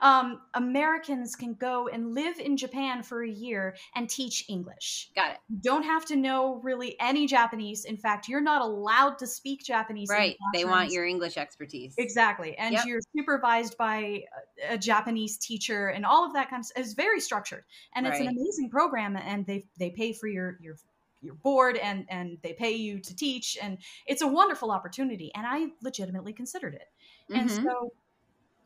Um, 0.00 0.40
Americans 0.54 1.36
can 1.36 1.54
go 1.54 1.86
and 1.86 2.14
live 2.14 2.40
in 2.40 2.56
Japan 2.56 3.04
for 3.04 3.22
a 3.22 3.30
year 3.30 3.76
and 3.94 4.10
teach 4.10 4.44
English. 4.48 5.10
Got 5.14 5.32
it. 5.32 5.38
You 5.48 5.58
don't 5.62 5.84
have 5.84 6.04
to 6.06 6.16
know 6.16 6.60
really 6.64 6.96
any 7.00 7.28
Japanese. 7.28 7.84
In 7.84 7.96
fact, 7.96 8.28
you're 8.28 8.40
not 8.40 8.60
allowed 8.60 9.18
to 9.18 9.26
speak 9.26 9.62
Japanese. 9.62 10.08
Right. 10.10 10.36
They 10.52 10.64
want 10.64 10.90
your 10.90 11.04
English 11.04 11.36
expertise. 11.36 11.94
Exactly. 11.96 12.58
And 12.58 12.74
yep. 12.74 12.84
you're 12.86 13.00
supervised 13.16 13.76
by 13.78 14.24
a, 14.68 14.74
a, 14.74 14.78
Japanese 14.78 15.38
teacher 15.38 15.88
and 15.88 16.04
all 16.04 16.26
of 16.26 16.32
that 16.32 16.50
kind 16.50 16.60
of 16.60 16.66
stuff. 16.66 16.84
It's 16.84 16.94
very 16.94 17.20
structured. 17.20 17.62
And 17.94 18.04
it's 18.04 18.18
an 18.18 18.26
amazing 18.26 18.68
program 18.68 19.16
and 19.16 19.46
they 19.46 19.64
they 19.78 19.90
pay 19.90 20.12
for 20.12 20.26
your 20.26 20.58
your 20.60 20.74
your 21.20 21.34
board 21.34 21.76
and 21.76 22.04
and 22.08 22.38
they 22.42 22.52
pay 22.52 22.72
you 22.72 22.98
to 22.98 23.14
teach 23.14 23.56
and 23.62 23.78
it's 24.06 24.22
a 24.22 24.26
wonderful 24.26 24.72
opportunity 24.72 25.30
and 25.36 25.46
I 25.46 25.68
legitimately 25.82 26.32
considered 26.32 26.74
it. 26.74 26.88
Mm-hmm. 27.30 27.40
And 27.40 27.50
so 27.50 27.92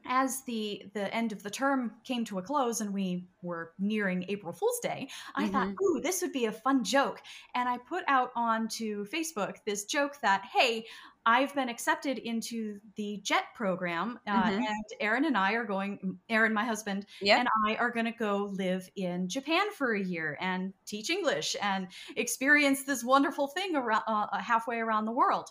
as 0.08 0.42
the 0.42 0.82
the 0.94 1.12
end 1.14 1.32
of 1.32 1.42
the 1.42 1.50
term 1.50 1.92
came 2.04 2.24
to 2.26 2.38
a 2.38 2.42
close 2.42 2.80
and 2.80 2.92
we 2.92 3.26
were 3.42 3.72
nearing 3.78 4.24
April 4.28 4.52
Fool's 4.52 4.80
Day, 4.80 5.08
I 5.34 5.44
mm-hmm. 5.44 5.52
thought, 5.52 5.68
"Ooh, 5.82 6.00
this 6.00 6.22
would 6.22 6.32
be 6.32 6.46
a 6.46 6.52
fun 6.52 6.84
joke." 6.84 7.22
And 7.54 7.68
I 7.68 7.78
put 7.78 8.04
out 8.08 8.30
onto 8.36 9.06
Facebook 9.06 9.56
this 9.64 9.84
joke 9.84 10.20
that, 10.22 10.44
"Hey, 10.44 10.86
I've 11.28 11.52
been 11.56 11.68
accepted 11.68 12.18
into 12.18 12.78
the 12.94 13.20
JET 13.24 13.42
program, 13.54 14.20
uh, 14.28 14.44
mm-hmm. 14.44 14.62
and 14.62 14.84
Aaron 15.00 15.24
and 15.24 15.36
I 15.36 15.54
are 15.54 15.64
going. 15.64 16.18
Aaron, 16.28 16.54
my 16.54 16.64
husband, 16.64 17.06
yep. 17.20 17.40
and 17.40 17.48
I 17.66 17.74
are 17.74 17.90
going 17.90 18.06
to 18.06 18.12
go 18.12 18.50
live 18.52 18.88
in 18.94 19.28
Japan 19.28 19.72
for 19.72 19.94
a 19.94 20.02
year 20.02 20.38
and 20.40 20.72
teach 20.86 21.10
English 21.10 21.56
and 21.60 21.88
experience 22.14 22.84
this 22.84 23.02
wonderful 23.02 23.48
thing 23.48 23.74
around 23.74 24.04
uh, 24.06 24.38
halfway 24.38 24.78
around 24.78 25.06
the 25.06 25.12
world." 25.12 25.50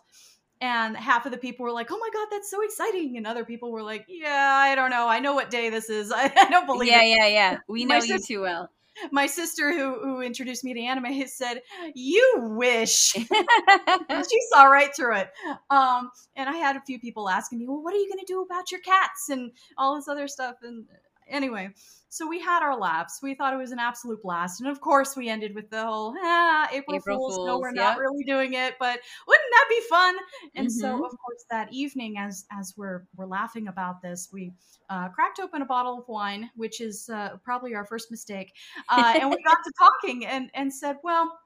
And 0.61 0.95
half 0.95 1.25
of 1.25 1.31
the 1.31 1.37
people 1.37 1.63
were 1.65 1.71
like 1.71 1.91
oh 1.91 1.97
my 1.97 2.09
god 2.13 2.27
that's 2.31 2.49
so 2.49 2.63
exciting 2.63 3.17
and 3.17 3.27
other 3.27 3.43
people 3.45 3.71
were 3.71 3.83
like 3.83 4.05
yeah 4.07 4.53
i 4.63 4.73
don't 4.75 4.89
know. 4.89 5.07
I 5.07 5.19
know 5.19 5.33
what 5.33 5.49
day 5.49 5.69
this 5.69 5.89
is. 5.89 6.11
I, 6.11 6.25
I 6.37 6.49
don't 6.49 6.65
believe 6.65 6.89
it. 6.89 6.91
yeah 6.91 7.03
it. 7.03 7.17
yeah 7.17 7.27
yeah. 7.27 7.57
We 7.67 7.85
know 7.85 7.97
you 7.97 8.19
too 8.19 8.41
well. 8.41 8.69
my 9.11 9.27
sister 9.27 9.73
who 9.73 9.99
who 10.01 10.21
introduced 10.21 10.63
me 10.63 10.73
to 10.73 10.79
anime 10.79 11.05
has 11.05 11.33
said 11.33 11.61
you 11.93 12.35
wish 12.57 13.11
she 13.11 14.39
saw 14.53 14.63
right 14.63 14.95
through 14.95 15.17
it. 15.17 15.29
Um 15.69 16.09
and 16.35 16.47
i 16.49 16.55
had 16.55 16.77
a 16.77 16.81
few 16.81 16.99
people 16.99 17.29
asking 17.29 17.59
me 17.59 17.67
well 17.67 17.83
what 17.83 17.93
are 17.93 17.97
you 17.97 18.07
going 18.07 18.25
to 18.25 18.33
do 18.33 18.41
about 18.41 18.71
your 18.71 18.81
cats 18.81 19.29
and 19.29 19.51
all 19.77 19.95
this 19.95 20.07
other 20.07 20.27
stuff? 20.27 20.55
And 20.63 20.85
anyway, 21.27 21.69
so 22.09 22.27
we 22.27 22.39
had 22.39 22.63
our 22.63 22.77
laughs. 22.77 23.19
We 23.21 23.35
thought 23.35 23.53
it 23.53 23.57
was 23.57 23.71
an 23.71 23.79
absolute 23.79 24.21
blast. 24.23 24.61
And 24.61 24.69
of 24.69 24.79
course, 24.79 25.17
we 25.17 25.27
ended 25.27 25.53
with 25.53 25.69
the 25.69 25.83
whole 25.83 26.15
ah, 26.17 26.69
April, 26.71 26.95
April 26.95 27.17
Fools. 27.17 27.35
Fools. 27.35 27.47
No, 27.47 27.59
we're 27.59 27.71
not 27.71 27.97
really 27.97 28.23
doing 28.23 28.53
it, 28.53 28.75
but 28.79 28.99
wouldn't 29.27 29.51
that 29.51 29.65
be 29.69 29.81
fun? 29.89 30.15
And 30.55 30.67
mm-hmm. 30.67 30.79
so, 30.79 30.93
of 30.95 31.11
course, 31.11 31.45
that 31.51 31.73
evening, 31.73 32.17
as 32.17 32.45
as 32.51 32.73
we're 32.77 33.05
we're 33.17 33.25
laughing 33.25 33.67
about 33.67 34.01
this, 34.01 34.29
we 34.31 34.53
uh, 34.89 35.09
cracked 35.09 35.39
open 35.39 35.61
a 35.61 35.65
bottle 35.65 35.99
of 35.99 36.07
wine, 36.07 36.49
which 36.55 36.79
is 36.79 37.09
uh, 37.09 37.37
probably 37.43 37.75
our 37.75 37.85
first 37.85 38.11
mistake, 38.11 38.53
uh, 38.89 39.15
and 39.19 39.29
we 39.29 39.43
got 39.43 39.57
to 39.63 39.71
talking 39.77 40.25
and 40.25 40.49
and 40.53 40.73
said, 40.73 40.97
well 41.03 41.39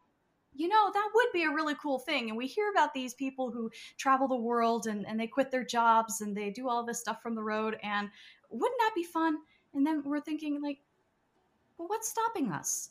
you 0.55 0.67
know, 0.67 0.91
that 0.93 1.09
would 1.13 1.27
be 1.31 1.43
a 1.43 1.49
really 1.49 1.75
cool 1.81 1.99
thing. 1.99 2.27
And 2.27 2.37
we 2.37 2.47
hear 2.47 2.69
about 2.71 2.93
these 2.93 3.13
people 3.13 3.51
who 3.51 3.69
travel 3.97 4.27
the 4.27 4.35
world 4.35 4.87
and, 4.87 5.07
and 5.07 5.17
they 5.17 5.27
quit 5.27 5.51
their 5.51 5.63
jobs 5.63 6.21
and 6.21 6.35
they 6.35 6.49
do 6.49 6.67
all 6.67 6.83
this 6.83 6.99
stuff 6.99 7.21
from 7.21 7.35
the 7.35 7.43
road. 7.43 7.77
And 7.81 8.09
wouldn't 8.49 8.79
that 8.79 8.91
be 8.95 9.03
fun? 9.03 9.37
And 9.73 9.85
then 9.85 10.01
we're 10.03 10.21
thinking, 10.21 10.61
like, 10.61 10.79
well, 11.77 11.87
what's 11.87 12.09
stopping 12.09 12.51
us? 12.51 12.89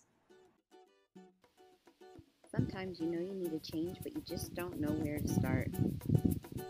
Sometimes 2.50 2.98
you 2.98 3.06
know 3.06 3.20
you 3.20 3.34
need 3.34 3.52
a 3.52 3.58
change, 3.58 3.98
but 4.02 4.14
you 4.14 4.22
just 4.26 4.54
don't 4.54 4.80
know 4.80 4.88
where 4.88 5.18
to 5.18 5.28
start. 5.28 5.70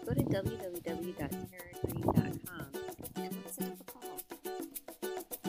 Go 0.05 0.13
to 0.13 0.23
www.taragrebe.com 0.23 2.67
and 3.17 3.39
let's 3.45 3.55
set 3.55 3.69
up 3.69 3.81
a 3.81 3.85
call. 3.85 4.19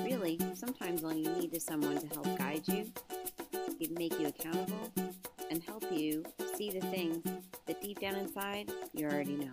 Really, 0.05 0.39
sometimes 0.53 1.03
all 1.03 1.13
you 1.13 1.27
need 1.35 1.55
is 1.55 1.65
someone 1.65 1.97
to 1.97 2.07
help 2.07 2.37
guide 2.37 2.67
you, 2.67 2.91
make 3.91 4.19
you 4.19 4.27
accountable, 4.27 4.91
and 5.49 5.63
help 5.63 5.83
you 5.91 6.23
see 6.55 6.69
the 6.69 6.81
things 6.87 7.25
that 7.65 7.81
deep 7.81 7.99
down 7.99 8.13
inside 8.15 8.71
you 8.93 9.07
already 9.07 9.35
know. 9.35 9.51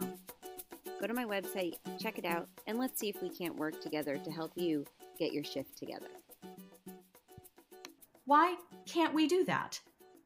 Go 1.00 1.06
to 1.06 1.14
my 1.14 1.24
website, 1.24 1.74
check 2.00 2.18
it 2.18 2.24
out, 2.24 2.48
and 2.66 2.78
let's 2.78 2.98
see 2.98 3.10
if 3.10 3.20
we 3.20 3.28
can't 3.28 3.56
work 3.56 3.80
together 3.82 4.16
to 4.16 4.30
help 4.30 4.52
you 4.54 4.84
get 5.18 5.32
your 5.32 5.44
shift 5.44 5.76
together. 5.76 6.06
Why 8.24 8.56
can't 8.86 9.12
we 9.12 9.28
do 9.28 9.44
that? 9.44 9.78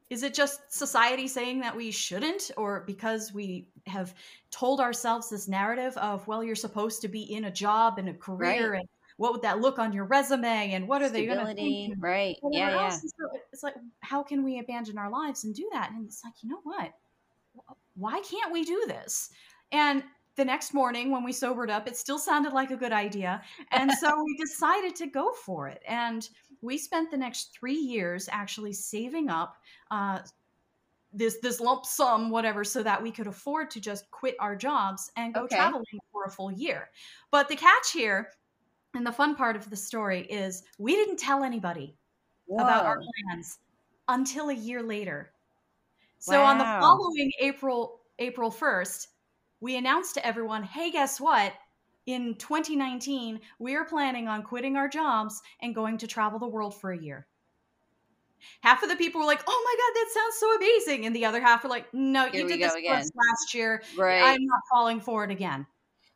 Is 0.09 0.23
it 0.23 0.33
just 0.33 0.61
society 0.69 1.27
saying 1.27 1.59
that 1.59 1.75
we 1.75 1.91
shouldn't, 1.91 2.51
or 2.55 2.83
because 2.87 3.33
we 3.33 3.67
have 3.85 4.13
told 4.49 4.79
ourselves 4.79 5.29
this 5.29 5.47
narrative 5.47 5.95
of, 5.97 6.25
well, 6.27 6.43
you're 6.43 6.55
supposed 6.55 7.01
to 7.01 7.09
be 7.09 7.21
in 7.21 7.45
a 7.45 7.51
job 7.51 7.97
and 7.97 8.09
a 8.09 8.13
career, 8.13 8.71
right. 8.71 8.79
and 8.79 8.89
what 9.17 9.33
would 9.33 9.41
that 9.41 9.59
look 9.59 9.77
on 9.77 9.93
your 9.93 10.05
resume, 10.05 10.71
and 10.71 10.87
what 10.87 11.01
are 11.01 11.09
Stability, 11.09 11.53
they 11.53 11.87
going 11.87 11.95
to? 11.95 11.99
Right? 11.99 12.37
Yeah, 12.49 12.75
yeah. 12.75 12.89
So 12.89 13.29
it's 13.51 13.61
like, 13.61 13.75
how 13.99 14.23
can 14.23 14.43
we 14.43 14.59
abandon 14.59 14.97
our 14.97 15.09
lives 15.09 15.43
and 15.43 15.53
do 15.53 15.69
that? 15.73 15.91
And 15.91 16.05
it's 16.05 16.23
like, 16.23 16.33
you 16.41 16.49
know 16.49 16.61
what? 16.63 16.93
Why 17.95 18.21
can't 18.21 18.51
we 18.53 18.63
do 18.63 18.85
this? 18.87 19.29
And 19.71 20.03
the 20.41 20.45
next 20.45 20.73
morning 20.73 21.11
when 21.11 21.23
we 21.23 21.31
sobered 21.31 21.69
up, 21.69 21.87
it 21.87 21.95
still 21.95 22.17
sounded 22.17 22.51
like 22.51 22.71
a 22.71 22.75
good 22.75 22.91
idea. 22.91 23.43
And 23.69 23.91
so 23.91 24.23
we 24.25 24.35
decided 24.37 24.95
to 24.95 25.05
go 25.05 25.33
for 25.33 25.67
it. 25.67 25.83
And 25.87 26.27
we 26.63 26.79
spent 26.79 27.11
the 27.11 27.17
next 27.17 27.53
three 27.53 27.77
years 27.77 28.27
actually 28.31 28.73
saving 28.73 29.29
up 29.29 29.57
uh, 29.91 30.21
this 31.13 31.37
this 31.43 31.59
lump 31.59 31.85
sum, 31.85 32.31
whatever, 32.31 32.63
so 32.63 32.81
that 32.81 33.03
we 33.03 33.11
could 33.11 33.27
afford 33.27 33.69
to 33.69 33.79
just 33.79 34.09
quit 34.09 34.35
our 34.39 34.55
jobs 34.55 35.11
and 35.15 35.35
go 35.35 35.41
okay. 35.41 35.57
traveling 35.57 35.85
for 36.11 36.23
a 36.25 36.29
full 36.31 36.51
year. 36.51 36.89
But 37.29 37.47
the 37.47 37.55
catch 37.55 37.91
here, 37.93 38.29
and 38.95 39.05
the 39.05 39.11
fun 39.11 39.35
part 39.35 39.55
of 39.55 39.69
the 39.69 39.75
story 39.75 40.21
is 40.21 40.63
we 40.79 40.95
didn't 40.95 41.17
tell 41.17 41.43
anybody 41.43 41.95
Whoa. 42.47 42.63
about 42.63 42.85
our 42.85 42.99
plans 42.99 43.59
until 44.07 44.49
a 44.49 44.55
year 44.55 44.81
later. 44.81 45.33
So 46.17 46.41
wow. 46.41 46.45
on 46.45 46.57
the 46.57 46.63
following 46.63 47.31
April 47.39 47.99
April 48.17 48.49
1st, 48.49 49.07
we 49.61 49.77
announced 49.77 50.15
to 50.15 50.25
everyone, 50.25 50.63
hey, 50.63 50.91
guess 50.91 51.21
what? 51.21 51.53
In 52.07 52.35
2019, 52.35 53.39
we 53.59 53.75
are 53.75 53.85
planning 53.85 54.27
on 54.27 54.43
quitting 54.43 54.75
our 54.75 54.89
jobs 54.89 55.41
and 55.61 55.75
going 55.75 55.99
to 55.99 56.07
travel 56.07 56.39
the 56.39 56.47
world 56.47 56.75
for 56.75 56.91
a 56.91 56.97
year. 56.97 57.27
Half 58.61 58.83
of 58.83 58.89
the 58.89 58.95
people 58.95 59.21
were 59.21 59.27
like, 59.27 59.43
"Oh 59.47 59.63
my 59.63 59.75
god, 59.77 59.99
that 59.99 60.11
sounds 60.13 60.35
so 60.39 60.55
amazing," 60.55 61.05
and 61.05 61.15
the 61.15 61.25
other 61.25 61.39
half 61.41 61.63
were 61.63 61.69
like, 61.69 61.93
"No, 61.93 62.27
Here 62.27 62.41
you 62.41 62.47
did 62.47 62.59
this 62.59 62.75
last 62.83 63.53
year. 63.53 63.83
Right. 63.95 64.21
I'm 64.23 64.45
not 64.45 64.61
falling 64.69 64.99
for 64.99 65.23
it 65.23 65.31
again." 65.31 65.67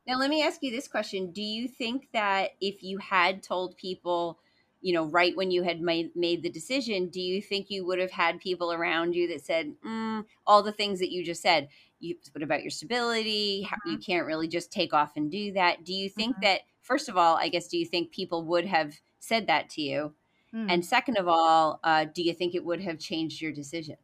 Now, 0.07 0.17
let 0.17 0.29
me 0.29 0.43
ask 0.43 0.61
you 0.63 0.71
this 0.71 0.87
question: 0.87 1.31
Do 1.31 1.41
you 1.41 1.67
think 1.67 2.09
that 2.13 2.51
if 2.61 2.83
you 2.83 2.97
had 2.97 3.43
told 3.43 3.77
people, 3.77 4.39
you 4.81 4.93
know, 4.93 5.05
right 5.05 5.35
when 5.35 5.51
you 5.51 5.63
had 5.63 5.81
made 5.81 6.15
made 6.15 6.43
the 6.43 6.49
decision, 6.49 7.09
do 7.09 7.21
you 7.21 7.41
think 7.41 7.69
you 7.69 7.85
would 7.85 7.99
have 7.99 8.11
had 8.11 8.39
people 8.39 8.71
around 8.71 9.13
you 9.15 9.27
that 9.29 9.45
said 9.45 9.75
mm, 9.85 10.25
all 10.47 10.63
the 10.63 10.71
things 10.71 10.99
that 10.99 11.11
you 11.11 11.23
just 11.23 11.41
said? 11.41 11.69
You, 11.99 12.15
what 12.33 12.43
about 12.43 12.61
your 12.61 12.71
stability? 12.71 13.67
Mm-hmm. 13.67 13.91
You 13.91 13.97
can't 13.97 14.25
really 14.25 14.47
just 14.47 14.71
take 14.71 14.93
off 14.93 15.13
and 15.15 15.31
do 15.31 15.53
that. 15.53 15.83
Do 15.83 15.93
you 15.93 16.09
think 16.09 16.35
mm-hmm. 16.35 16.45
that, 16.45 16.61
first 16.81 17.09
of 17.09 17.17
all, 17.17 17.35
I 17.35 17.49
guess, 17.49 17.67
do 17.67 17.77
you 17.77 17.85
think 17.85 18.11
people 18.11 18.43
would 18.45 18.65
have 18.65 18.93
said 19.19 19.47
that 19.47 19.69
to 19.71 19.81
you? 19.81 20.13
Mm. 20.53 20.71
And 20.71 20.85
second 20.85 21.17
of 21.17 21.27
all, 21.27 21.79
uh, 21.83 22.05
do 22.13 22.21
you 22.21 22.33
think 22.33 22.55
it 22.55 22.63
would 22.63 22.81
have 22.81 22.99
changed 22.99 23.41
your 23.41 23.51
decision? 23.51 23.97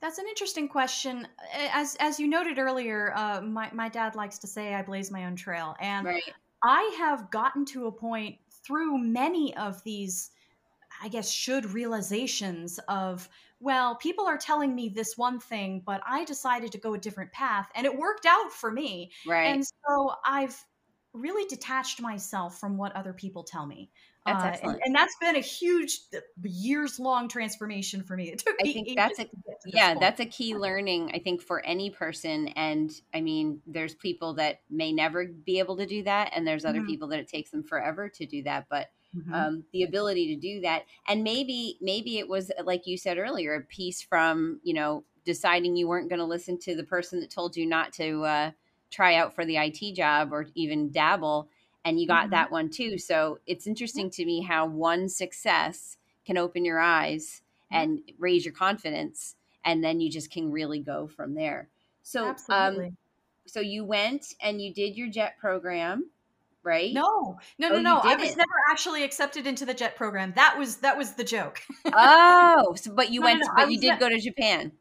That's 0.00 0.18
an 0.18 0.26
interesting 0.28 0.68
question. 0.68 1.26
As 1.72 1.96
as 1.98 2.20
you 2.20 2.28
noted 2.28 2.58
earlier, 2.58 3.12
uh, 3.16 3.40
my 3.40 3.68
my 3.72 3.88
dad 3.88 4.14
likes 4.14 4.38
to 4.38 4.46
say, 4.46 4.74
"I 4.74 4.82
blaze 4.82 5.10
my 5.10 5.24
own 5.24 5.34
trail," 5.34 5.74
and 5.80 6.06
right. 6.06 6.22
I 6.62 6.94
have 6.98 7.30
gotten 7.30 7.64
to 7.66 7.86
a 7.86 7.92
point 7.92 8.38
through 8.62 8.98
many 8.98 9.56
of 9.56 9.82
these, 9.82 10.30
I 11.02 11.08
guess, 11.08 11.30
should 11.30 11.72
realizations 11.72 12.78
of 12.86 13.28
well, 13.60 13.96
people 13.96 14.26
are 14.26 14.38
telling 14.38 14.74
me 14.74 14.88
this 14.88 15.16
one 15.16 15.40
thing, 15.40 15.82
but 15.84 16.00
I 16.06 16.24
decided 16.24 16.72
to 16.72 16.78
go 16.78 16.94
a 16.94 16.98
different 16.98 17.32
path 17.32 17.68
and 17.74 17.86
it 17.86 17.96
worked 17.96 18.26
out 18.26 18.52
for 18.52 18.70
me. 18.70 19.10
Right. 19.26 19.46
And 19.46 19.64
so 19.64 20.12
I've 20.24 20.56
really 21.12 21.46
detached 21.48 22.00
myself 22.00 22.58
from 22.58 22.76
what 22.76 22.94
other 22.94 23.12
people 23.12 23.42
tell 23.42 23.66
me. 23.66 23.90
That's 24.26 24.44
uh, 24.44 24.46
excellent. 24.48 24.76
And, 24.76 24.82
and, 24.86 24.94
that's 24.94 25.16
been 25.20 25.36
a 25.36 25.40
huge 25.40 26.00
years 26.42 27.00
long 27.00 27.28
transformation 27.28 28.02
for 28.02 28.16
me. 28.16 28.30
It 28.30 28.40
took 28.40 28.56
I 28.60 28.72
think 28.72 28.90
that's 28.94 29.18
a 29.18 29.26
yeah, 29.66 29.88
point. 29.88 30.00
that's 30.00 30.20
a 30.20 30.26
key 30.26 30.54
learning 30.54 31.10
I 31.14 31.18
think 31.18 31.40
for 31.40 31.64
any 31.64 31.90
person 31.90 32.48
and 32.48 32.92
I 33.14 33.22
mean 33.22 33.60
there's 33.66 33.94
people 33.94 34.34
that 34.34 34.60
may 34.70 34.92
never 34.92 35.24
be 35.26 35.58
able 35.58 35.78
to 35.78 35.86
do 35.86 36.02
that 36.04 36.32
and 36.34 36.46
there's 36.46 36.64
other 36.64 36.80
mm-hmm. 36.80 36.88
people 36.88 37.08
that 37.08 37.20
it 37.20 37.28
takes 37.28 37.50
them 37.50 37.62
forever 37.62 38.08
to 38.10 38.26
do 38.26 38.42
that, 38.42 38.66
but 38.68 38.88
Mm-hmm. 39.16 39.32
Um, 39.32 39.64
the 39.72 39.84
ability 39.84 40.34
to 40.34 40.40
do 40.40 40.60
that. 40.60 40.84
And 41.06 41.24
maybe 41.24 41.78
maybe 41.80 42.18
it 42.18 42.28
was 42.28 42.52
like 42.62 42.86
you 42.86 42.98
said 42.98 43.16
earlier 43.16 43.54
a 43.54 43.62
piece 43.62 44.02
from 44.02 44.60
you 44.62 44.74
know 44.74 45.02
deciding 45.24 45.76
you 45.76 45.88
weren't 45.88 46.10
going 46.10 46.18
to 46.18 46.26
listen 46.26 46.58
to 46.58 46.76
the 46.76 46.84
person 46.84 47.18
that 47.20 47.30
told 47.30 47.56
you 47.56 47.64
not 47.64 47.92
to 47.94 48.24
uh, 48.24 48.50
try 48.90 49.14
out 49.14 49.34
for 49.34 49.44
the 49.44 49.56
it 49.56 49.94
job 49.94 50.32
or 50.32 50.46
even 50.54 50.90
dabble 50.90 51.48
and 51.84 51.98
you 51.98 52.06
got 52.06 52.24
mm-hmm. 52.24 52.32
that 52.32 52.50
one 52.50 52.68
too. 52.68 52.98
So 52.98 53.38
it's 53.46 53.66
interesting 53.66 54.10
to 54.10 54.24
me 54.24 54.42
how 54.42 54.66
one 54.66 55.08
success 55.08 55.96
can 56.26 56.36
open 56.36 56.64
your 56.64 56.78
eyes 56.78 57.42
and 57.70 58.00
raise 58.18 58.44
your 58.44 58.54
confidence 58.54 59.36
and 59.64 59.82
then 59.82 60.00
you 60.00 60.10
just 60.10 60.30
can 60.30 60.50
really 60.50 60.80
go 60.80 61.06
from 61.06 61.34
there. 61.34 61.68
So 62.02 62.34
um 62.48 62.96
so 63.46 63.60
you 63.60 63.84
went 63.84 64.34
and 64.42 64.60
you 64.60 64.72
did 64.72 64.96
your 64.96 65.08
jet 65.08 65.38
program 65.38 66.10
right? 66.68 66.92
No, 66.92 67.38
no, 67.58 67.68
no, 67.70 67.76
oh, 67.76 67.80
no. 67.80 67.96
I 68.04 68.14
was 68.14 68.36
never 68.36 68.52
actually 68.70 69.02
accepted 69.02 69.46
into 69.46 69.64
the 69.64 69.74
JET 69.74 69.96
program. 69.96 70.32
That 70.36 70.56
was 70.58 70.76
that 70.76 70.96
was 70.96 71.14
the 71.14 71.24
joke. 71.24 71.60
oh, 71.86 72.74
so, 72.76 72.92
but 72.92 73.10
you 73.10 73.20
no, 73.20 73.26
went, 73.26 73.40
no, 73.40 73.46
no. 73.46 73.52
but 73.56 73.72
you 73.72 73.80
did 73.80 73.98
go 73.98 74.08
to 74.08 74.20
Japan. 74.20 74.72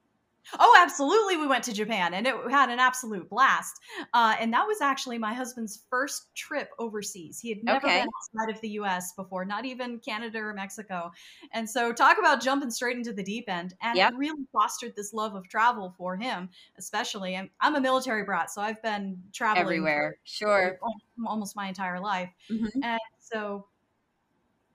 Oh, 0.60 0.77
absolutely. 0.82 1.38
We 1.38 1.48
went 1.48 1.63
to 1.66 1.74
Japan 1.74 2.13
and 2.13 2.25
it 2.27 2.36
had 2.50 2.70
an 2.70 2.80
absolute 2.80 3.30
blast. 3.30 3.80
Uh, 4.13 4.36
and 4.39 4.54
that 4.54 4.66
was 4.66 4.82
actually 4.82 5.18
my 5.18 5.34
husband's 5.34 5.84
first 5.89 6.34
trip 6.36 6.70
overseas. 6.80 7.39
He 7.39 7.50
had 7.50 7.63
never 7.63 7.86
Okay. 7.86 8.00
been 8.00 8.08
outside 8.39 8.56
of 8.56 8.62
the 8.62 8.70
US 8.70 9.13
before, 9.13 9.46
not 9.46 9.66
even 9.66 10.00
Canada 10.00 10.39
or 10.39 10.54
Mexico. 10.54 11.12
And 11.51 11.70
so, 11.70 11.92
talk 11.94 12.18
about 12.18 12.42
jumping 12.42 12.72
straight 12.72 12.98
into 12.98 13.13
the 13.13 13.24
deep 13.24 13.50
end. 13.50 13.75
And 13.82 13.98
Yep. 13.98 14.13
it 14.13 14.18
really 14.18 14.46
fostered 14.51 14.96
this 14.96 15.13
love 15.13 15.36
of 15.36 15.48
travel 15.50 15.94
for 15.98 16.16
him, 16.18 16.50
especially. 16.77 17.36
And 17.36 17.50
I'm 17.62 17.75
a 17.75 17.82
military 17.82 18.24
brat, 18.24 18.51
so 18.51 18.62
I've 18.62 18.82
been 18.82 19.22
traveling 19.34 19.58
for- 19.66 19.68
Everywhere. 19.68 20.18
Sure. 20.24 20.80
al- 20.84 21.01
almost 21.27 21.56
my 21.56 21.68
entire 21.68 22.00
life. 22.00 22.30
Mhm. 22.50 22.70
And 22.84 23.00
so 23.20 23.68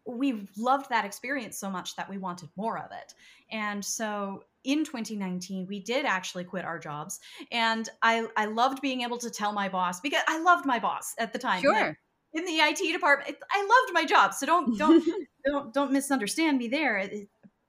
we 0.06 0.48
loved 0.56 0.88
that 0.90 1.04
experience 1.04 1.58
so 1.58 1.70
much 1.70 1.96
that 1.96 2.08
we 2.08 2.18
wanted 2.18 2.48
more 2.56 2.78
of 2.78 2.90
it. 2.90 3.14
And 3.50 3.84
so 3.84 4.44
in 4.64 4.84
2019, 4.84 5.66
we 5.68 5.80
did 5.80 6.04
actually 6.04 6.44
quit 6.44 6.64
our 6.64 6.78
jobs. 6.78 7.20
And 7.50 7.88
I, 8.02 8.26
I 8.36 8.46
loved 8.46 8.80
being 8.80 9.02
able 9.02 9.18
to 9.18 9.30
tell 9.30 9.52
my 9.52 9.68
boss 9.68 10.00
because 10.00 10.22
I 10.26 10.40
loved 10.40 10.66
my 10.66 10.78
boss 10.78 11.14
at 11.18 11.32
the 11.32 11.38
time. 11.38 11.60
Sure. 11.62 11.96
in 12.34 12.44
the 12.44 12.56
IT 12.58 12.92
department, 12.92 13.36
I 13.50 13.60
loved 13.60 13.94
my 13.94 14.04
job. 14.04 14.34
So 14.34 14.46
don't 14.46 14.76
don't 14.78 15.04
don't 15.46 15.74
don't 15.74 15.92
misunderstand 15.92 16.58
me 16.58 16.68
there. 16.68 17.08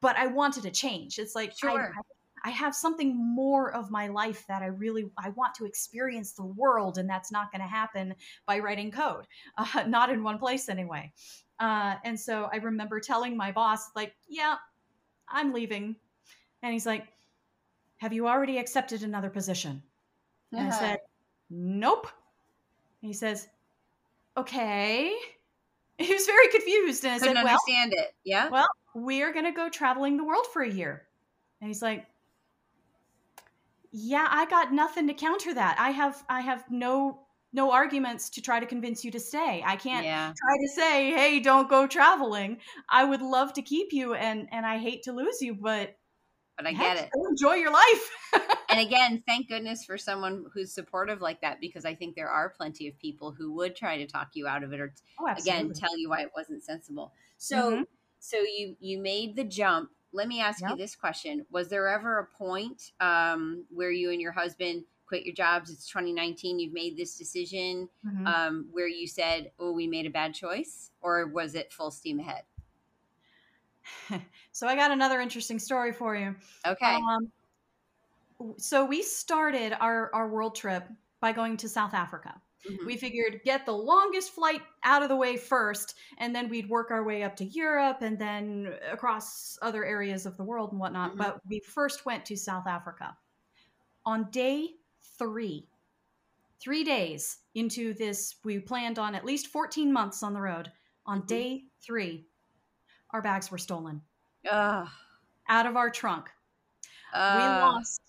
But 0.02 0.18
I 0.18 0.28
wanted 0.28 0.66
a 0.66 0.72
change. 0.72 1.20
It's 1.20 1.36
like 1.36 1.54
Sure. 1.58 1.94
I, 1.96 2.00
I 2.00 2.02
have 2.50 2.76
something 2.76 3.16
more 3.16 3.74
of 3.74 3.92
my 3.92 4.08
life 4.08 4.46
that 4.48 4.62
I 4.62 4.68
really 4.68 5.10
I 5.18 5.30
want 5.30 5.56
to 5.56 5.66
experience 5.66 6.34
the 6.34 6.46
world, 6.46 6.98
and 6.98 7.10
that's 7.10 7.32
not 7.32 7.52
going 7.52 7.62
to 7.62 7.68
happen 7.68 8.16
by 8.46 8.60
writing 8.60 8.92
code, 8.92 9.28
uh, 9.58 9.84
not 9.88 10.10
in 10.10 10.24
one 10.24 10.38
place 10.38 10.70
anyway. 10.70 11.14
Uh, 11.60 11.96
and 12.04 12.20
so 12.20 12.50
I 12.52 12.58
remember 12.58 13.00
telling 13.00 13.38
my 13.38 13.52
boss, 13.52 13.90
like, 13.96 14.16
"Yeah, 14.28 14.58
I'm 15.30 15.54
leaving," 15.54 15.96
and 16.64 16.74
he's 16.74 16.86
like, 16.86 17.08
"Have 17.98 18.14
you 18.14 18.28
already 18.28 18.58
accepted 18.60 19.04
another 19.04 19.30
position?" 19.30 19.84
And 20.56 20.68
I 20.68 20.70
Uh-huh. 20.70 20.80
said, 20.80 21.00
Nope. 21.50 22.08
And 23.02 23.10
he 23.10 23.14
says, 23.14 23.50
Okay. 24.38 25.18
He 26.00 26.14
was 26.14 26.26
very 26.26 26.48
confused. 26.50 27.06
And 27.06 27.14
I 27.14 27.18
Couldn't 27.20 27.36
said, 27.38 27.44
Well, 27.44 27.54
understand 27.54 27.94
it. 27.94 28.16
Yeah. 28.24 28.52
well, 28.52 28.68
we're 28.96 29.34
going 29.34 29.46
to 29.46 29.52
go 29.52 29.70
traveling 29.70 30.18
the 30.18 30.24
world 30.26 30.48
for 30.48 30.62
a 30.64 30.70
year. 30.70 31.08
And 31.62 31.68
he's 31.70 31.82
like, 31.82 32.08
Yeah, 33.94 34.28
I 34.30 34.46
got 34.48 34.74
nothing 34.74 35.08
to 35.08 35.14
counter 35.14 35.54
that. 35.54 35.78
I 35.80 35.92
have 35.92 36.24
I 36.28 36.42
have 36.42 36.70
no 36.72 37.28
no 37.54 37.72
arguments 37.72 38.30
to 38.32 38.42
try 38.42 38.60
to 38.60 38.66
convince 38.66 39.06
you 39.06 39.12
to 39.12 39.20
stay. 39.20 39.62
I 39.64 39.76
can't 39.76 40.04
yeah. 40.04 40.34
try 40.36 40.58
to 40.58 40.68
say, 40.70 41.12
"Hey, 41.12 41.40
don't 41.40 41.70
go 41.70 41.86
traveling." 41.88 42.60
I 42.90 43.04
would 43.06 43.22
love 43.22 43.54
to 43.54 43.62
keep 43.62 43.94
you 43.94 44.16
and 44.16 44.50
and 44.52 44.66
I 44.66 44.80
hate 44.80 45.04
to 45.04 45.14
lose 45.14 45.42
you, 45.42 45.54
but 45.56 45.96
But 46.58 46.68
I 46.68 46.74
get 46.74 46.98
it. 46.98 47.10
enjoy 47.30 47.56
your 47.56 47.72
life. 47.72 48.12
And 48.70 48.80
again, 48.80 49.24
thank 49.28 49.50
goodness 49.50 49.86
for 49.86 49.98
someone 49.98 50.46
who's 50.54 50.74
supportive 50.74 51.22
like 51.22 51.42
that 51.42 51.60
because 51.60 51.86
I 51.86 51.94
think 51.94 52.16
there 52.16 52.30
are 52.30 52.50
plenty 52.50 52.88
of 52.88 52.98
people 52.98 53.32
who 53.32 53.52
would 53.54 53.76
try 53.76 53.98
to 53.98 54.08
talk 54.08 54.30
you 54.34 54.48
out 54.48 54.64
of 54.64 54.74
it 54.74 54.80
or 54.80 54.94
oh, 55.20 55.34
again 55.38 55.72
tell 55.74 55.96
you 55.98 56.10
why 56.10 56.22
it 56.22 56.32
wasn't 56.36 56.64
sensible. 56.64 57.14
So 57.38 57.80
Mhm. 57.80 57.86
so 58.20 58.38
you 58.38 58.76
you 58.80 58.98
made 59.00 59.36
the 59.36 59.44
jump. 59.44 59.92
Let 60.14 60.28
me 60.28 60.40
ask 60.42 60.64
you 60.68 60.78
this 60.78 60.96
question. 60.96 61.46
Was 61.50 61.70
there 61.70 61.88
ever 61.90 62.20
a 62.20 62.26
point 62.28 62.92
um, 63.00 63.66
where 63.70 63.92
you 63.92 64.12
and 64.12 64.22
your 64.22 64.32
husband 64.32 64.86
quit 65.08 65.26
your 65.26 65.34
jobs? 65.34 65.72
It's 65.72 65.90
2019. 65.90 66.60
You've 66.60 66.74
made 66.74 66.96
this 66.96 67.18
decision 67.18 67.90
Mhm. 68.06 68.28
um, 68.28 68.70
where 68.72 68.88
you 68.88 69.08
said, 69.08 69.52
"Oh, 69.60 69.72
we 69.72 69.88
made 69.88 70.06
a 70.06 70.12
bad 70.12 70.36
choice," 70.36 70.92
or 71.02 71.26
was 71.28 71.56
it 71.56 71.74
full 71.74 71.92
steam 71.92 72.20
ahead? 72.20 72.44
so 74.52 74.68
I 74.68 74.76
got 74.76 74.92
another 74.92 75.20
interesting 75.20 75.60
story 75.60 75.92
for 75.94 76.16
you. 76.16 76.36
Okay. 76.66 76.96
Um, 76.96 77.32
so 78.58 78.86
we 78.86 79.02
started 79.02 79.74
our, 79.74 80.14
our 80.14 80.30
world 80.30 80.56
trip 80.56 80.88
by 81.20 81.32
going 81.32 81.58
to 81.58 81.70
South 81.70 81.94
Africa. 81.94 82.42
Mhm. 82.66 82.86
We 82.86 82.98
figured 82.98 83.42
get 83.44 83.66
the 83.66 83.74
longest 83.74 84.32
flight 84.32 84.62
out 84.84 85.04
of 85.04 85.10
the 85.10 85.16
way 85.16 85.38
first, 85.38 85.96
and 86.18 86.36
then 86.36 86.50
we'd 86.50 86.70
work 86.70 86.92
our 86.92 87.04
way 87.04 87.24
up 87.24 87.36
to 87.38 87.46
Europe 87.46 88.02
and 88.02 88.18
then 88.20 88.78
across 88.90 89.58
other 89.62 89.84
areas 89.86 90.26
of 90.26 90.38
the 90.38 90.44
world 90.44 90.72
and 90.72 90.80
whatnot. 90.80 91.14
Mhm. 91.14 91.18
But 91.18 91.46
we 91.46 91.60
first 91.60 92.06
went 92.06 92.26
to 92.28 92.38
South 92.38 92.68
Africa. 92.68 93.18
On 94.06 94.30
day 94.32 94.78
three, 95.02 95.70
three 96.60 96.84
days 96.84 97.40
into 97.56 97.94
this, 97.94 98.36
we 98.44 98.60
planned 98.60 99.00
on 99.00 99.16
at 99.16 99.26
least 99.26 99.48
14 99.48 99.92
months 99.92 100.24
on 100.24 100.34
the 100.34 100.42
road. 100.42 100.72
On 101.06 101.22
Mhm. 101.22 101.28
day 101.28 101.72
three, 101.82 102.30
our 103.12 103.22
bags 103.22 103.52
were 103.52 103.58
stolen 103.58 104.02
Ugh. 104.50 104.90
out 105.48 105.66
of 105.66 105.76
our 105.78 105.90
trunk. 105.90 106.32
we 107.14 107.20
Ugh. 107.20 107.60
lost 107.60 108.02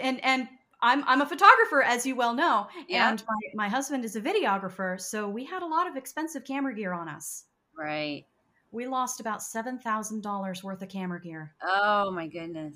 and 0.00 0.20
and 0.24 0.48
I'm 0.86 1.02
I'm 1.06 1.20
a 1.20 1.26
photographer 1.26 1.82
as 1.82 2.06
you 2.06 2.14
well 2.16 2.34
know 2.34 2.68
Yeah. 2.88 3.10
and 3.10 3.22
my, 3.26 3.64
my 3.64 3.68
husband 3.68 4.04
is 4.04 4.14
a 4.16 4.20
videographer 4.20 5.00
so 5.00 5.28
we 5.28 5.44
had 5.44 5.62
a 5.62 5.66
lot 5.66 5.86
of 5.88 5.96
expensive 5.96 6.44
camera 6.44 6.74
gear 6.74 6.92
on 6.92 7.08
us. 7.08 7.44
right. 7.76 8.24
We 8.72 8.86
lost 8.86 9.20
about 9.20 9.40
$7,000 9.40 10.62
worth 10.62 10.82
of 10.82 10.88
camera 10.88 11.20
gear. 11.20 11.54
Oh 11.62 12.10
my 12.10 12.26
goodness. 12.26 12.74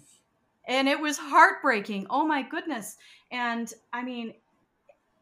And 0.66 0.88
it 0.88 0.98
was 0.98 1.18
heartbreaking. 1.18 2.06
Oh 2.10 2.24
my 2.24 2.42
goodness. 2.42 2.96
And 3.30 3.72
I 3.92 4.02
mean 4.02 4.34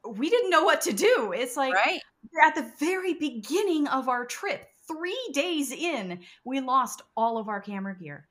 we 0.07 0.31
didn't 0.31 0.51
know 0.51 0.65
what 0.65 0.81
to 0.83 0.93
do. 0.93 1.33
It's 1.37 1.57
like 1.57 1.75
Right. 1.75 2.01
at 2.45 2.55
the 2.55 2.71
very 2.79 3.15
beginning 3.15 3.89
of 3.89 4.09
our 4.09 4.25
trip, 4.25 4.69
3 4.87 5.17
days 5.33 5.73
in, 5.73 6.21
we 6.45 6.61
lost 6.61 7.03
all 7.17 7.37
of 7.39 7.49
our 7.49 7.61
camera 7.61 7.95
gear. 7.95 8.29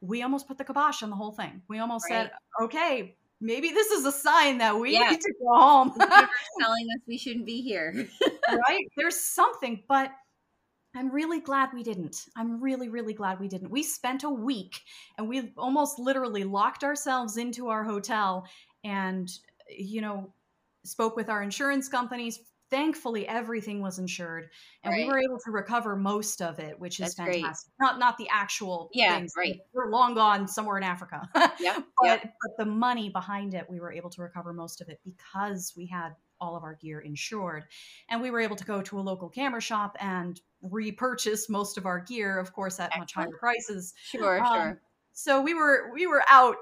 We 0.00 0.22
almost 0.22 0.48
put 0.48 0.58
the 0.58 0.64
kibosh 0.64 1.02
on 1.02 1.10
the 1.10 1.16
whole 1.16 1.32
thing. 1.32 1.62
We 1.68 1.78
almost 1.78 2.06
said, 2.08 2.30
"Okay, 2.60 3.16
maybe 3.40 3.68
this 3.70 3.88
is 3.90 4.04
a 4.04 4.12
sign 4.12 4.58
that 4.58 4.78
we 4.78 4.92
Yeah. 4.94 5.10
need 5.10 5.20
to 5.20 5.34
go 5.40 5.54
home." 5.54 5.92
Telling 6.60 6.86
us 6.94 7.02
we 7.06 7.18
shouldn't 7.18 7.46
be 7.46 7.60
here. 7.62 8.08
right? 8.50 8.84
There's 8.96 9.20
something, 9.20 9.82
but 9.88 10.12
I'm 10.94 11.10
really 11.10 11.40
glad 11.40 11.70
we 11.74 11.82
didn't. 11.82 12.24
I'm 12.36 12.60
really, 12.60 12.88
really 12.88 13.12
glad 13.12 13.38
we 13.38 13.48
didn't. 13.48 13.70
We 13.70 13.82
spent 13.82 14.24
a 14.24 14.30
week 14.30 14.80
and 15.18 15.28
we 15.28 15.52
almost 15.58 15.98
literally 15.98 16.44
locked 16.44 16.84
ourselves 16.84 17.36
into 17.36 17.68
our 17.68 17.84
hotel 17.84 18.46
and, 18.82 19.30
you 19.68 20.00
know, 20.00 20.32
spoke 20.84 21.16
with 21.16 21.28
our 21.28 21.42
insurance 21.42 21.88
companies. 21.88 22.40
Thankfully, 22.68 23.28
everything 23.28 23.80
was 23.80 23.98
insured, 24.00 24.48
and 24.82 24.94
we 24.94 25.04
were 25.04 25.18
able 25.18 25.38
to 25.44 25.50
recover 25.52 25.94
most 25.94 26.42
of 26.42 26.58
it, 26.58 26.78
which 26.80 26.98
is 26.98 27.14
That's 27.14 27.28
great. 27.28 27.40
fantastic. 27.42 27.72
Not 27.80 27.98
not 28.00 28.18
the 28.18 28.28
actual 28.30 28.90
Yeah, 28.92 29.16
things. 29.16 29.34
right. 29.36 29.60
We're 29.72 29.88
long 29.90 30.14
gone 30.14 30.48
somewhere 30.48 30.76
in 30.76 30.82
Africa. 30.82 31.28
Yep. 31.60 31.84
but 32.00 32.06
yep. 32.06 32.22
but 32.42 32.56
the 32.58 32.64
money 32.70 33.08
behind 33.08 33.54
it 33.54 33.66
we 33.70 33.78
were 33.80 33.92
able 33.92 34.10
to 34.10 34.22
recover 34.22 34.52
most 34.52 34.80
of 34.80 34.88
it 34.88 35.00
because 35.04 35.72
we 35.76 35.86
had 35.86 36.10
all 36.40 36.54
of 36.56 36.62
our 36.64 36.74
gear 36.74 37.00
insured 37.00 37.64
and 38.10 38.20
we 38.20 38.30
were 38.30 38.40
able 38.40 38.56
to 38.56 38.64
go 38.64 38.82
to 38.82 38.98
a 38.98 39.00
local 39.00 39.28
camera 39.30 39.60
shop 39.60 39.96
and 40.00 40.40
repurchase 40.60 41.48
most 41.48 41.78
of 41.78 41.86
our 41.86 41.98
gear 42.00 42.38
of 42.38 42.52
course 42.52 42.78
at 42.78 42.90
much 42.98 43.14
higher 43.14 43.30
prices 43.40 43.94
Sure. 44.04 44.44
um, 44.44 44.54
sure. 44.54 44.82
so 45.12 45.40
we 45.40 45.54
were 45.54 45.90
we 45.94 46.06
were 46.06 46.22
out 46.28 46.56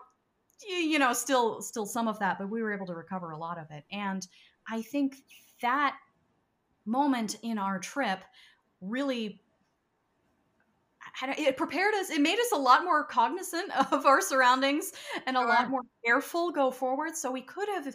you 0.68 0.98
know 1.00 1.12
still 1.12 1.60
still 1.60 1.86
some 1.86 2.06
of 2.06 2.18
that 2.20 2.38
but 2.38 2.48
we 2.48 2.62
were 2.62 2.72
able 2.72 2.86
to 2.86 2.94
recover 2.94 3.32
a 3.32 3.36
lot 3.38 3.58
of 3.58 3.66
it 3.70 3.84
and 3.90 4.28
i 4.68 4.80
think 4.80 5.16
that 5.64 5.98
moment 6.86 7.36
in 7.42 7.58
our 7.58 7.78
trip 7.80 8.24
really 8.80 9.40
it 11.38 11.56
prepared 11.56 11.94
us 11.94 12.10
it 12.10 12.20
made 12.20 12.38
us 12.38 12.52
a 12.52 12.56
lot 12.56 12.84
more 12.84 13.04
cognizant 13.04 13.70
of 13.92 14.06
our 14.06 14.20
surroundings 14.20 14.92
and 15.26 15.36
a 15.36 15.42
lot 15.42 15.68
more 15.68 15.82
careful 16.04 16.50
go 16.50 16.70
forward 16.70 17.16
so 17.16 17.30
we 17.30 17.42
could 17.42 17.68
have 17.68 17.94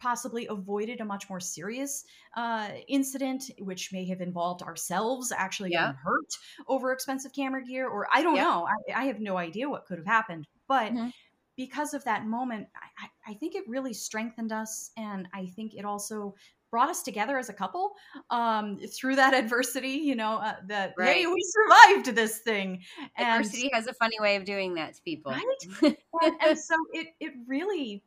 possibly 0.00 0.46
avoided 0.46 1.00
a 1.00 1.04
much 1.04 1.28
more 1.28 1.40
serious 1.40 2.04
uh, 2.36 2.70
incident 2.86 3.50
which 3.58 3.92
may 3.92 4.06
have 4.06 4.20
involved 4.20 4.62
ourselves 4.62 5.32
actually 5.32 5.70
Yeah. 5.70 5.78
getting 5.88 5.94
hurt 5.94 6.28
over 6.68 6.92
expensive 6.92 7.32
camera 7.32 7.64
gear 7.64 7.88
or 7.88 8.06
i 8.12 8.22
don't 8.22 8.34
Yeah. 8.34 8.44
know 8.44 8.66
I, 8.66 9.02
I 9.02 9.04
have 9.06 9.20
no 9.20 9.36
idea 9.36 9.68
what 9.68 9.86
could 9.86 9.98
have 9.98 10.06
happened 10.06 10.46
but 10.68 10.92
Mhm. 10.92 11.12
because 11.56 11.94
of 11.94 12.04
that 12.04 12.26
moment 12.26 12.68
I 12.98 13.08
I 13.26 13.34
think 13.34 13.54
it 13.54 13.68
really 13.68 13.92
strengthened 13.94 14.52
us 14.52 14.90
and 14.96 15.28
i 15.32 15.46
think 15.46 15.74
it 15.74 15.84
also 15.84 16.34
brought 16.70 16.88
us 16.88 17.02
together 17.02 17.38
as 17.38 17.48
a 17.48 17.54
couple 17.54 17.92
um, 18.30 18.78
through 18.94 19.16
that 19.16 19.34
adversity 19.42 19.88
you 19.88 20.14
know 20.14 20.36
uh, 20.36 20.54
that 20.66 20.94
hey 20.98 21.26
we 21.26 21.42
survived 21.42 22.14
this 22.14 22.38
thing 22.38 22.82
and 23.16 23.28
Adversity 23.28 23.70
has 23.72 23.86
a 23.86 23.94
funny 23.94 24.16
way 24.20 24.36
of 24.36 24.44
doing 24.44 24.74
that 24.74 24.94
to 24.94 25.02
people. 25.02 25.32
Right? 25.32 25.96
and, 26.22 26.34
and 26.40 26.58
so 26.58 26.74
it 26.92 27.08
it 27.20 27.32
really 27.46 28.02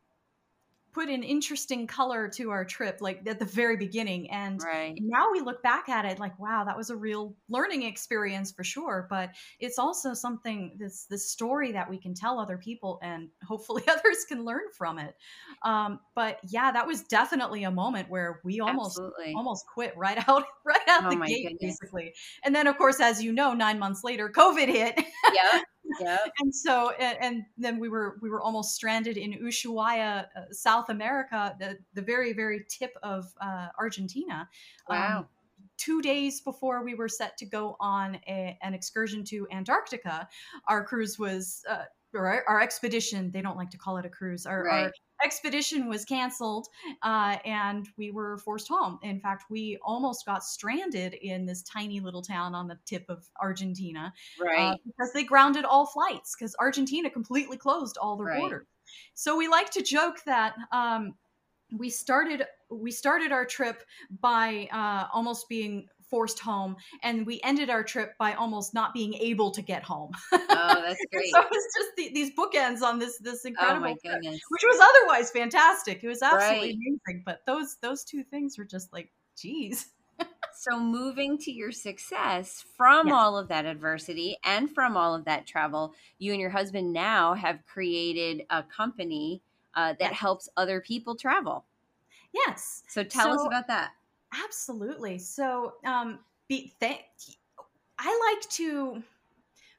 put 0.94 1.10
an 1.10 1.24
interesting 1.24 1.88
color 1.88 2.28
to 2.28 2.50
our 2.50 2.66
trip 2.66 2.98
like 3.02 3.22
at 3.28 3.40
the 3.40 3.46
very 3.46 3.78
beginning 3.78 4.30
and 4.32 4.62
right. 4.64 4.96
now 5.00 5.32
we 5.32 5.40
look 5.42 5.62
back 5.64 5.90
at 5.90 6.06
it 6.06 6.20
like 6.20 6.38
wow 6.40 6.64
that 6.64 6.76
was 6.78 6.90
a 6.90 6.96
real 6.96 7.36
learning 7.50 7.84
experience 7.84 8.52
for 8.52 8.64
sure 8.64 9.08
but 9.10 9.30
it's 9.60 9.80
also 9.80 10.14
something 10.14 10.76
this 10.78 11.06
this 11.10 11.30
story 11.30 11.72
that 11.72 11.90
we 11.90 11.98
can 11.98 12.14
tell 12.14 12.40
other 12.40 12.58
people 12.58 13.00
and 13.02 13.30
hopefully 13.48 13.84
others 13.88 14.26
can 14.28 14.44
learn 14.44 14.64
from 14.78 15.00
it 15.00 15.16
um, 15.64 16.00
but 16.16 16.40
yeah 16.50 16.72
that 16.72 16.86
was 16.86 17.04
definitely 17.04 17.64
a 17.64 17.72
moment 17.72 18.10
where 18.10 18.40
we 18.44 18.60
almost 18.60 18.98
Absolutely. 19.00 19.34
almost 19.36 19.66
quit 19.74 19.94
right 19.98 20.18
out 20.30 20.46
right 20.66 20.80
out 20.90 21.06
Oh 21.06 21.10
the 21.10 21.16
gate 21.26 21.44
goodness. 21.44 21.78
basically 21.80 22.14
and 22.44 22.54
then 22.56 22.68
of 22.68 22.78
course 22.78 23.00
as 23.00 23.24
you 23.24 23.32
know 23.32 23.54
nine 23.54 23.80
months 23.80 24.04
later 24.04 24.30
covid 24.30 24.68
hit 24.68 24.98
Yep. 25.34 25.64
Yep. 26.00 26.20
and 26.40 26.56
so, 26.56 26.92
and, 26.92 27.18
and, 27.22 27.44
then 27.58 27.80
we 27.80 27.90
were 27.90 28.18
we 28.22 28.30
were 28.30 28.42
almost 28.42 28.76
stranded 28.76 29.18
in 29.18 29.34
Ushuaia, 29.34 30.26
uh, 30.36 30.42
South 30.52 30.90
America, 30.90 31.56
the 31.60 31.78
the 31.94 32.02
very 32.02 32.34
very 32.34 32.66
tip 32.70 32.94
of 33.04 33.26
uh, 33.42 33.68
Argentina. 33.78 34.48
Wow. 34.90 35.20
Um, 35.20 35.28
two 35.78 36.02
days 36.02 36.42
before 36.42 36.84
we 36.84 36.94
were 36.94 37.10
set 37.10 37.38
to 37.38 37.46
go 37.46 37.76
on 37.80 38.16
a, 38.28 38.58
an 38.62 38.74
excursion 38.74 39.24
to 39.26 39.48
Antarctica, 39.52 40.28
our 40.68 40.84
cruise 40.84 41.18
was, 41.18 41.64
uh, 41.68 41.86
or 42.13 42.28
our, 42.28 42.43
our, 42.47 42.62
expedition, 42.62 43.32
they 43.32 43.41
don't 43.41 43.58
like 43.58 43.69
to 43.71 43.78
call 43.78 43.97
it 43.97 44.06
a 44.06 44.10
cruise, 44.10 44.45
our, 44.45 44.63
right. 44.63 44.84
our 44.86 44.91
expedition 45.24 45.88
was 45.88 46.06
canceled 46.06 46.67
uh, 47.04 47.38
and 47.45 47.88
we 47.97 48.12
were 48.12 48.38
forced 48.39 48.67
home. 48.67 49.00
In 49.04 49.19
fact, 49.19 49.45
we 49.50 49.78
almost 49.84 50.26
got 50.26 50.43
stranded 50.43 51.13
in 51.13 51.45
this 51.45 51.63
tiny 51.63 52.00
little 52.00 52.21
town 52.21 52.56
on 52.56 52.67
the 52.67 52.78
tip 52.86 53.06
of 53.10 53.28
Argentina. 53.41 54.13
Uh, 54.39 54.45
right. 54.45 54.60
Uh, 54.60 54.76
because 54.86 55.13
they 55.13 55.24
grounded 55.24 55.65
all 55.65 55.86
flights 55.86 56.36
because 56.38 56.56
Argentina 56.60 57.10
completely 57.10 57.58
closed 57.58 57.97
all 57.97 58.17
their 58.17 58.28
right. 58.28 58.39
borders. 58.39 58.67
So 59.13 59.38
we 59.38 59.47
like 59.47 59.69
to 59.71 59.82
joke 59.82 60.17
that 60.26 60.56
um, 60.71 61.13
we 61.78 61.89
started 61.89 62.43
we 62.69 62.91
started 62.91 63.32
our 63.32 63.45
trip 63.45 63.84
by 64.21 64.67
uh, 64.71 65.08
almost 65.13 65.47
being 65.50 65.88
forced 66.12 66.39
home 66.39 66.76
and 67.02 67.26
we 67.26 67.39
ended 67.43 67.69
our 67.69 67.84
trip 67.84 68.17
by 68.19 68.34
almost 68.34 68.74
not 68.74 68.93
being 68.93 69.13
able 69.15 69.50
to 69.50 69.62
get 69.62 69.82
home 69.82 70.12
oh 70.34 70.84
that's 70.86 71.04
great 71.12 71.32
so 71.32 71.41
it's 71.52 71.78
just 71.78 71.89
the, 71.97 72.12
these 72.13 72.32
bookends 72.36 72.82
on 72.82 73.00
this 73.00 73.17
this 73.19 73.45
incredible 73.45 73.88
oh 73.88 74.10
trip, 74.10 74.21
which 74.24 74.63
was 74.63 74.80
otherwise 74.80 75.32
fantastic 75.32 76.04
it 76.04 76.08
was 76.08 76.21
absolutely 76.21 76.67
right. 76.67 76.76
amazing 76.76 77.24
but 77.26 77.39
those 77.47 77.78
those 77.82 78.04
two 78.04 78.24
things 78.24 78.58
were 78.58 78.65
just 78.65 78.91
like 78.93 79.10
geez 79.38 79.88
so 80.54 80.80
moving 80.80 81.38
to 81.38 81.52
your 81.52 81.71
success 81.71 82.63
from 82.78 83.08
yes. 83.08 83.15
all 83.15 83.38
of 83.38 83.47
that 83.47 83.65
adversity 83.65 84.38
and 84.43 84.69
from 84.69 84.97
all 84.97 85.15
of 85.15 85.26
that 85.26 85.47
travel 85.47 85.93
you 86.19 86.34
and 86.34 86.41
your 86.41 86.50
husband 86.52 86.91
now 86.91 87.34
have 87.34 87.65
created 87.65 88.43
a 88.50 88.62
company 88.62 89.41
uh, 89.74 89.93
that 90.00 90.12
yes. 90.12 90.19
helps 90.19 90.50
other 90.58 90.82
people 90.82 91.15
travel 91.15 91.65
Yes. 92.34 92.84
So 92.88 93.04
tell 93.04 93.26
so, 93.26 93.41
us 93.41 93.47
about 93.47 93.67
that. 93.67 93.91
Absolutely. 94.34 95.17
So, 95.20 95.74
um, 95.86 96.20
be 96.48 96.74
th- 96.80 97.06
I 98.00 98.34
like 98.34 98.50
to 98.52 99.04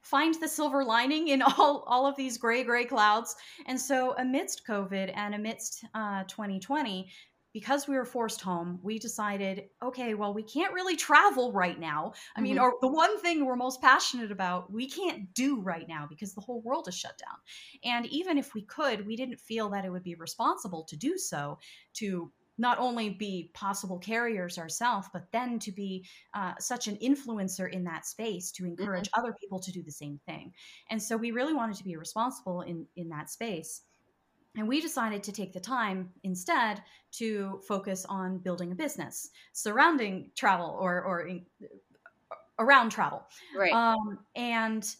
find 0.03 0.35
the 0.35 0.49
silver 0.49 0.85
lining 0.85 1.29
in 1.29 1.43
all 1.59 1.85
all 1.87 2.07
of 2.07 2.17
these 2.17 2.39
gray 2.39 2.65
gray 2.65 2.85
clouds. 2.85 3.37
And 3.67 3.81
so, 3.81 4.15
amidst 4.19 4.67
COVID 4.67 5.13
and 5.15 5.35
amidst 5.35 5.85
uh, 5.95 6.25
2020, 6.25 7.09
because 7.53 7.87
we 7.87 7.97
were 7.97 8.05
forced 8.05 8.41
home, 8.41 8.79
we 8.83 8.99
decided, 8.99 9.65
okay, 9.83 10.15
well, 10.15 10.33
we 10.33 10.43
can't 10.43 10.73
really 10.73 10.97
travel 10.97 11.53
right 11.53 11.79
now. 11.79 12.15
I 12.35 12.41
mean, 12.41 12.57
mm-hmm. 12.57 12.65
or 12.65 12.75
the 12.81 12.89
one 12.89 13.21
thing 13.21 13.45
we're 13.45 13.57
most 13.57 13.83
passionate 13.83 14.33
about, 14.33 14.73
we 14.73 14.89
can't 14.89 15.33
do 15.35 15.61
right 15.61 15.87
now 15.87 16.07
because 16.09 16.35
the 16.35 16.41
whole 16.41 16.63
world 16.63 16.89
is 16.89 16.97
shut 16.97 17.19
down. 17.19 17.37
And 17.85 18.07
even 18.07 18.39
if 18.39 18.55
we 18.55 18.63
could, 18.63 19.07
we 19.07 19.17
didn't 19.17 19.39
feel 19.39 19.69
that 19.71 19.85
it 19.85 19.91
would 19.91 20.03
be 20.03 20.15
responsible 20.15 20.85
to 20.85 20.97
do 20.97 21.19
so 21.19 21.59
to 21.95 22.33
not 22.59 22.79
only 22.79 23.11
be 23.11 23.51
possible 23.55 23.99
carriers 23.99 24.59
ourselves, 24.59 25.09
but 25.13 25.27
then 25.33 25.59
to 25.59 25.73
be 25.73 26.07
uh, 26.35 26.53
such 26.59 26.87
an 26.89 26.97
influencer 26.97 27.71
in 27.71 27.85
that 27.85 28.07
space 28.07 28.51
to 28.53 28.67
encourage 28.67 29.09
mm-hmm. 29.09 29.21
other 29.21 29.35
people 29.41 29.59
to 29.59 29.73
do 29.73 29.83
the 29.83 29.93
same 29.93 30.21
thing. 30.27 30.53
And 30.91 31.03
so 31.03 31.17
we 31.17 31.31
really 31.31 31.55
wanted 31.55 31.77
to 31.77 31.85
be 31.85 31.97
responsible 31.97 32.63
in 32.63 32.87
in 32.97 33.09
that 33.09 33.31
space. 33.31 33.83
And 34.57 34.69
we 34.69 34.83
decided 34.83 35.23
to 35.23 35.33
take 35.33 35.55
the 35.55 35.61
time 35.61 36.11
instead 36.25 36.83
to 37.13 37.61
focus 37.67 38.05
on 38.07 38.39
building 38.39 38.73
a 38.73 38.75
business 38.75 39.31
surrounding 39.53 40.31
travel 40.37 40.77
or 40.79 41.03
or 41.03 41.27
in, 41.27 41.47
around 42.59 42.91
travel. 42.91 43.23
Right. 43.57 43.73
Um, 43.73 44.19
and 44.37 44.95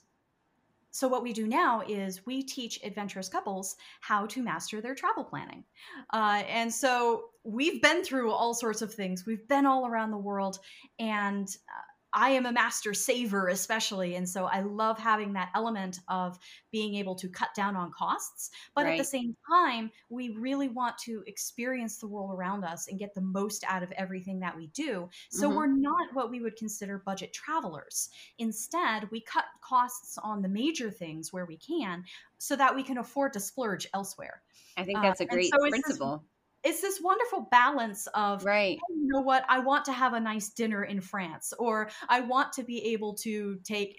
so 0.93 1.09
what 1.09 1.23
we 1.23 1.33
do 1.33 1.49
now 1.49 1.83
is 1.89 2.25
we 2.27 2.43
teach 2.43 2.79
adventurous 2.85 3.29
couples 3.29 3.77
how 4.01 4.27
to 4.27 4.43
master 4.43 4.81
their 4.81 4.95
travel 4.95 5.25
planning. 5.25 5.65
Uh, 6.13 6.43
and 6.49 6.73
so 6.73 7.31
we've 7.45 7.81
been 7.81 8.05
through 8.05 8.31
all 8.31 8.53
sorts 8.53 8.83
of 8.83 8.93
things. 8.93 9.25
We've 9.27 9.49
been 9.49 9.65
all 9.65 9.87
around 9.87 10.11
the 10.11 10.19
world 10.19 10.59
and 10.99 11.49
uh, 11.49 11.92
I 12.15 12.31
am 12.31 12.47
a 12.47 12.53
master 12.53 12.95
saver, 12.95 13.49
especially. 13.49 14.17
And 14.17 14.29
so 14.29 14.45
I 14.45 14.61
love 14.61 14.99
having 14.99 15.33
that 15.33 15.51
element 15.55 16.01
of 16.09 16.39
being 16.71 16.95
able 16.97 17.15
to 17.17 17.29
cut 17.29 17.55
down 17.55 17.77
on 17.77 17.91
costs. 17.91 18.51
But 18.75 18.85
right. 18.85 18.93
at 18.93 18.99
the 18.99 19.05
same 19.05 19.37
time, 19.49 19.91
we 20.11 20.31
really 20.31 20.69
want 20.69 20.99
to 20.99 21.23
experience 21.27 21.99
the 21.99 22.09
world 22.09 22.33
around 22.35 22.65
us 22.65 22.89
and 22.89 22.99
get 22.99 23.15
the 23.15 23.21
most 23.21 23.65
out 23.67 23.83
of 23.83 23.93
everything 23.93 24.41
that 24.41 24.57
we 24.57 24.67
do. 24.69 25.09
So 25.31 25.49
mm-hmm. 25.49 25.57
we're 25.57 25.67
not 25.67 26.15
what 26.15 26.31
we 26.31 26.41
would 26.41 26.57
consider 26.57 27.03
budget 27.05 27.33
travelers. 27.33 28.11
Instead, 28.39 29.11
we 29.11 29.21
cut 29.21 29.45
costs 29.63 30.19
on 30.19 30.43
the 30.43 30.49
major 30.49 30.91
things 30.91 31.33
where 31.33 31.47
we 31.47 31.57
can 31.57 32.05
so 32.39 32.57
that 32.57 32.75
we 32.75 32.83
can 32.83 32.99
afford 32.99 33.33
to 33.33 33.41
splurge 33.41 33.87
elsewhere. 33.95 34.43
I 34.77 34.85
think 34.85 35.01
that's 35.03 35.21
a 35.21 35.25
uh, 35.25 35.29
great 35.29 35.51
so 35.51 35.69
principle 35.69 36.25
it's 36.65 36.81
this 36.81 37.01
wonderful 37.03 37.49
balance 37.51 38.07
of 38.15 38.45
right. 38.45 38.79
Hey, 38.89 38.95
you 38.95 39.09
know 39.09 39.21
what? 39.21 39.45
I 39.49 39.59
want 39.59 39.85
to 39.87 39.93
have 39.93 40.13
a 40.13 40.21
nice 40.21 40.51
dinner 40.51 40.85
in 40.85 41.01
france 41.01 41.53
or 41.59 41.91
i 42.09 42.21
want 42.21 42.53
to 42.55 42.63
be 42.63 42.93
able 42.93 43.15
to 43.15 43.59
take 43.65 43.99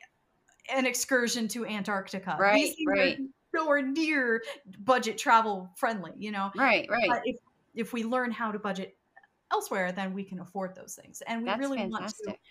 an 0.73 0.85
excursion 0.85 1.47
to 1.49 1.65
antarctica. 1.65 2.37
Right 2.39 2.73
right. 2.87 3.17
nowhere 3.53 3.81
near 3.81 4.43
budget 4.79 5.17
travel 5.17 5.69
friendly 5.75 6.11
you 6.17 6.31
know? 6.31 6.51
Right 6.55 6.87
right. 6.89 7.07
But 7.07 7.21
if 7.25 7.37
if 7.75 7.93
we 7.93 8.03
learn 8.03 8.31
how 8.31 8.51
to 8.51 8.59
budget 8.59 8.95
elsewhere 9.51 9.91
then 9.91 10.13
we 10.13 10.23
can 10.23 10.39
afford 10.39 10.75
those 10.75 10.97
things. 11.01 11.21
And 11.27 11.41
we 11.41 11.45
That's 11.47 11.59
really 11.59 11.77
fantastic. 11.77 12.27
want 12.27 12.37
to 12.37 12.43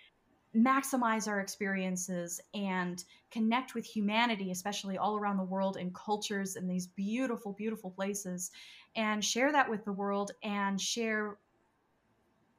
maximize 0.54 1.26
our 1.26 1.40
experiences 1.40 2.40
and 2.52 3.02
connect 3.30 3.74
with 3.74 3.86
humanity, 3.86 4.50
especially 4.50 4.98
all 4.98 5.16
around 5.16 5.38
the 5.38 5.44
world 5.44 5.76
and 5.78 5.94
cultures 5.94 6.56
and 6.56 6.68
these 6.68 6.86
beautiful, 6.86 7.52
beautiful 7.52 7.90
places, 7.90 8.50
and 8.96 9.24
share 9.24 9.52
that 9.52 9.70
with 9.70 9.84
the 9.84 9.92
world 9.92 10.32
and 10.42 10.80
share 10.80 11.36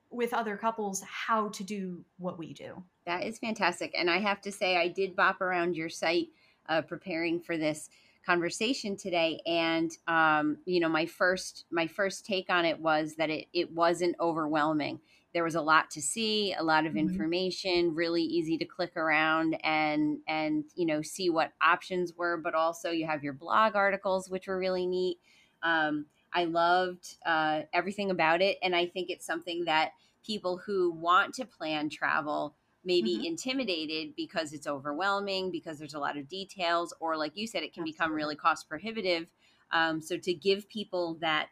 with 0.09 0.33
other 0.33 0.57
couples 0.57 1.03
how 1.03 1.49
to 1.49 1.63
do 1.63 2.03
what 2.17 2.37
we 2.37 2.53
do. 2.53 2.83
That 3.05 3.23
is 3.23 3.39
fantastic. 3.39 3.93
And 3.97 4.09
I 4.09 4.19
have 4.19 4.41
to 4.41 4.51
say, 4.51 4.77
I 4.77 4.87
did 4.87 5.15
bop 5.15 5.41
around 5.41 5.75
your 5.75 5.89
site 5.89 6.27
uh, 6.69 6.81
preparing 6.81 7.39
for 7.39 7.57
this 7.57 7.89
conversation 8.25 8.95
today 8.95 9.41
and 9.45 9.97
um, 10.07 10.57
you 10.65 10.79
know 10.79 10.87
my 10.87 11.05
first 11.05 11.65
my 11.71 11.85
first 11.85 12.25
take 12.25 12.49
on 12.49 12.63
it 12.63 12.79
was 12.79 13.15
that 13.15 13.29
it, 13.29 13.47
it 13.53 13.69
wasn't 13.73 14.15
overwhelming 14.19 14.97
there 15.33 15.43
was 15.43 15.55
a 15.55 15.61
lot 15.61 15.89
to 15.89 16.01
see 16.01 16.53
a 16.53 16.63
lot 16.63 16.85
of 16.85 16.93
mm-hmm. 16.93 17.09
information 17.09 17.93
really 17.93 18.23
easy 18.23 18.57
to 18.57 18.65
click 18.65 18.95
around 18.95 19.57
and 19.63 20.19
and 20.27 20.63
you 20.75 20.85
know 20.85 21.01
see 21.01 21.29
what 21.29 21.51
options 21.61 22.13
were 22.15 22.37
but 22.37 22.55
also 22.55 22.91
you 22.91 23.05
have 23.05 23.23
your 23.23 23.33
blog 23.33 23.75
articles 23.75 24.29
which 24.29 24.47
were 24.47 24.57
really 24.57 24.85
neat 24.85 25.17
um, 25.61 26.05
i 26.33 26.45
loved 26.45 27.15
uh, 27.25 27.61
everything 27.73 28.11
about 28.11 28.41
it 28.41 28.57
and 28.61 28.75
i 28.75 28.85
think 28.85 29.09
it's 29.09 29.25
something 29.25 29.65
that 29.65 29.91
people 30.25 30.57
who 30.57 30.91
want 30.91 31.33
to 31.33 31.45
plan 31.45 31.89
travel 31.89 32.53
may 32.85 33.01
be 33.01 33.15
mm-hmm. 33.15 33.25
intimidated 33.25 34.15
because 34.15 34.53
it's 34.53 34.67
overwhelming 34.67 35.51
because 35.51 35.79
there's 35.79 35.93
a 35.93 35.99
lot 35.99 36.17
of 36.17 36.27
details 36.27 36.93
or 36.99 37.15
like 37.17 37.35
you 37.35 37.47
said 37.47 37.63
it 37.63 37.73
can 37.73 37.83
Absolutely. 37.83 37.91
become 37.91 38.13
really 38.13 38.35
cost 38.35 38.67
prohibitive 38.67 39.27
um, 39.71 40.01
so 40.01 40.17
to 40.17 40.33
give 40.33 40.67
people 40.69 41.17
that 41.21 41.47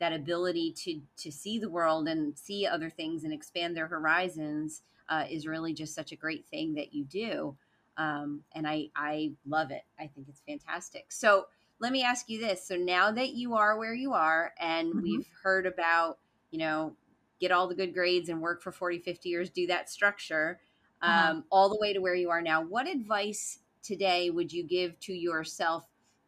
that 0.00 0.12
ability 0.12 0.72
to 0.72 1.00
to 1.16 1.30
see 1.32 1.58
the 1.58 1.68
world 1.68 2.08
and 2.08 2.36
see 2.36 2.66
other 2.66 2.90
things 2.90 3.24
and 3.24 3.32
expand 3.32 3.76
their 3.76 3.86
horizons 3.86 4.82
uh, 5.08 5.24
is 5.30 5.46
really 5.46 5.72
just 5.72 5.94
such 5.94 6.12
a 6.12 6.16
great 6.16 6.46
thing 6.46 6.74
that 6.74 6.92
you 6.92 7.04
do 7.04 7.56
um, 7.96 8.40
and 8.54 8.66
i 8.66 8.88
i 8.96 9.32
love 9.46 9.70
it 9.70 9.82
i 9.98 10.06
think 10.06 10.26
it's 10.28 10.42
fantastic 10.46 11.06
so 11.08 11.46
let 11.80 11.92
me 11.92 12.02
ask 12.02 12.28
you 12.28 12.40
this 12.40 12.66
so 12.66 12.76
now 12.76 13.10
that 13.10 13.34
you 13.34 13.54
are 13.54 13.78
where 13.78 13.94
you 13.94 14.12
are 14.12 14.52
and 14.60 14.88
mm-hmm. 14.88 15.02
we've 15.02 15.28
heard 15.42 15.66
about 15.66 16.18
you 16.50 16.58
know 16.58 16.96
get 17.40 17.52
all 17.52 17.68
the 17.68 17.74
good 17.74 17.92
grades 17.92 18.28
and 18.28 18.40
work 18.40 18.62
for 18.62 18.72
40 18.72 19.00
50 19.00 19.28
years 19.28 19.50
do 19.50 19.66
that 19.66 19.90
structure 19.90 20.60
um, 21.02 21.44
all 21.50 21.68
the 21.68 21.78
way 21.78 21.92
to 21.92 22.00
where 22.00 22.14
you 22.14 22.30
are 22.30 22.40
now 22.40 22.62
what 22.62 22.88
advice 22.88 23.58
today 23.84 24.30
would 24.30 24.52
you 24.52 24.64
give 24.64 24.98
to 25.00 25.12
yourself 25.12 25.84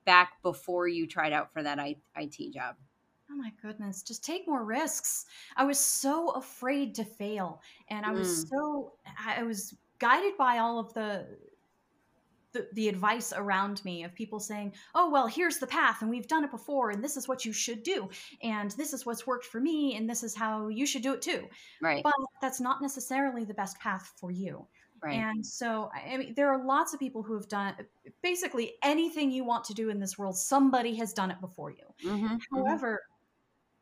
back 0.07 0.41
before 0.43 0.87
you 0.89 1.07
tried 1.07 1.33
out 1.33 1.53
for 1.53 1.63
that 1.63 1.79
IT 2.17 2.53
job? 2.53 2.77
Oh 3.31 3.35
my 3.35 3.53
goodness, 3.61 4.03
just 4.03 4.25
take 4.25 4.47
more 4.47 4.65
risks. 4.65 5.27
I 5.57 5.65
was 5.65 5.81
so 5.81 6.31
afraid 6.31 6.95
to 6.95 7.05
fail 7.05 7.61
and 7.91 8.07
I 8.07 8.13
was 8.13 8.45
mm. 8.45 8.49
so 8.49 8.93
I 9.27 9.43
was 9.43 9.75
guided 9.99 10.37
by 10.39 10.59
all 10.59 10.79
of 10.79 10.95
the, 10.95 11.27
the 12.57 12.69
the 12.73 12.89
advice 12.89 13.33
around 13.35 13.85
me 13.85 14.05
of 14.05 14.15
people 14.15 14.41
saying, 14.41 14.73
"Oh, 14.95 15.11
well, 15.11 15.27
here's 15.27 15.59
the 15.59 15.67
path 15.67 16.03
and 16.03 16.11
we've 16.11 16.29
done 16.29 16.45
it 16.45 16.51
before 16.51 16.91
and 16.91 17.03
this 17.03 17.17
is 17.17 17.29
what 17.29 17.45
you 17.45 17.53
should 17.53 17.83
do 17.83 18.09
and 18.43 18.71
this 18.73 18.93
is 18.93 19.05
what's 19.07 19.27
worked 19.27 19.47
for 19.47 19.61
me 19.61 19.97
and 19.97 20.09
this 20.09 20.23
is 20.23 20.35
how 20.35 20.69
you 20.69 20.87
should 20.87 21.03
do 21.03 21.15
it 21.15 21.23
too." 21.23 21.49
Right. 21.81 22.03
But 22.03 22.15
that's 22.41 22.61
not 22.61 22.83
necessarily 22.83 23.45
the 23.45 23.55
best 23.55 23.79
path 23.81 24.13
for 24.17 24.31
you. 24.31 24.67
Right. 25.03 25.19
And 25.19 25.45
so, 25.45 25.91
I 25.95 26.17
mean, 26.17 26.35
there 26.35 26.49
are 26.49 26.65
lots 26.65 26.95
of 26.95 27.01
people 27.01 27.23
who 27.23 27.35
have 27.35 27.49
done 27.49 27.75
basically 28.23 28.75
anything 28.83 29.31
you 29.31 29.45
want 29.45 29.65
to 29.65 29.75
do 29.75 29.91
in 29.91 30.01
this 30.01 30.17
world, 30.17 30.37
somebody 30.39 30.95
has 30.97 31.13
done 31.13 31.31
it 31.31 31.41
before 31.41 31.71
you. 31.71 31.85
Mm-hmm, 32.03 32.27
mm-hmm. 32.27 32.57
However, 32.57 32.93
mm-hmm 32.93 33.13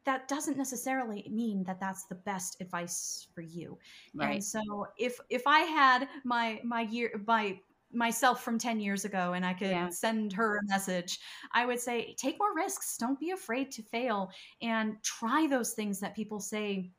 that 0.04 0.28
doesn't 0.28 0.56
necessarily 0.56 1.26
mean 1.30 1.64
that 1.64 1.80
that's 1.80 2.04
the 2.04 2.14
best 2.14 2.60
advice 2.60 3.26
for 3.34 3.40
you. 3.40 3.78
Right. 4.14 4.34
And 4.34 4.44
so 4.44 4.86
if 4.98 5.18
if 5.30 5.42
I 5.46 5.60
had 5.60 6.08
my 6.24 6.60
my 6.62 6.82
year 6.82 7.20
my 7.26 7.58
myself 7.94 8.42
from 8.42 8.58
10 8.58 8.80
years 8.80 9.04
ago 9.04 9.32
and 9.32 9.44
I 9.44 9.54
could 9.54 9.70
yeah. 9.70 9.88
send 9.88 10.32
her 10.32 10.58
a 10.58 10.66
message, 10.66 11.18
I 11.52 11.66
would 11.66 11.80
say, 11.80 12.14
take 12.18 12.38
more 12.38 12.54
risks. 12.54 12.96
Don't 12.98 13.18
be 13.18 13.30
afraid 13.30 13.70
to 13.72 13.82
fail 13.82 14.30
and 14.62 14.96
try 15.02 15.46
those 15.46 15.72
things 15.72 16.00
that 16.00 16.16
people 16.16 16.40
say 16.40 16.90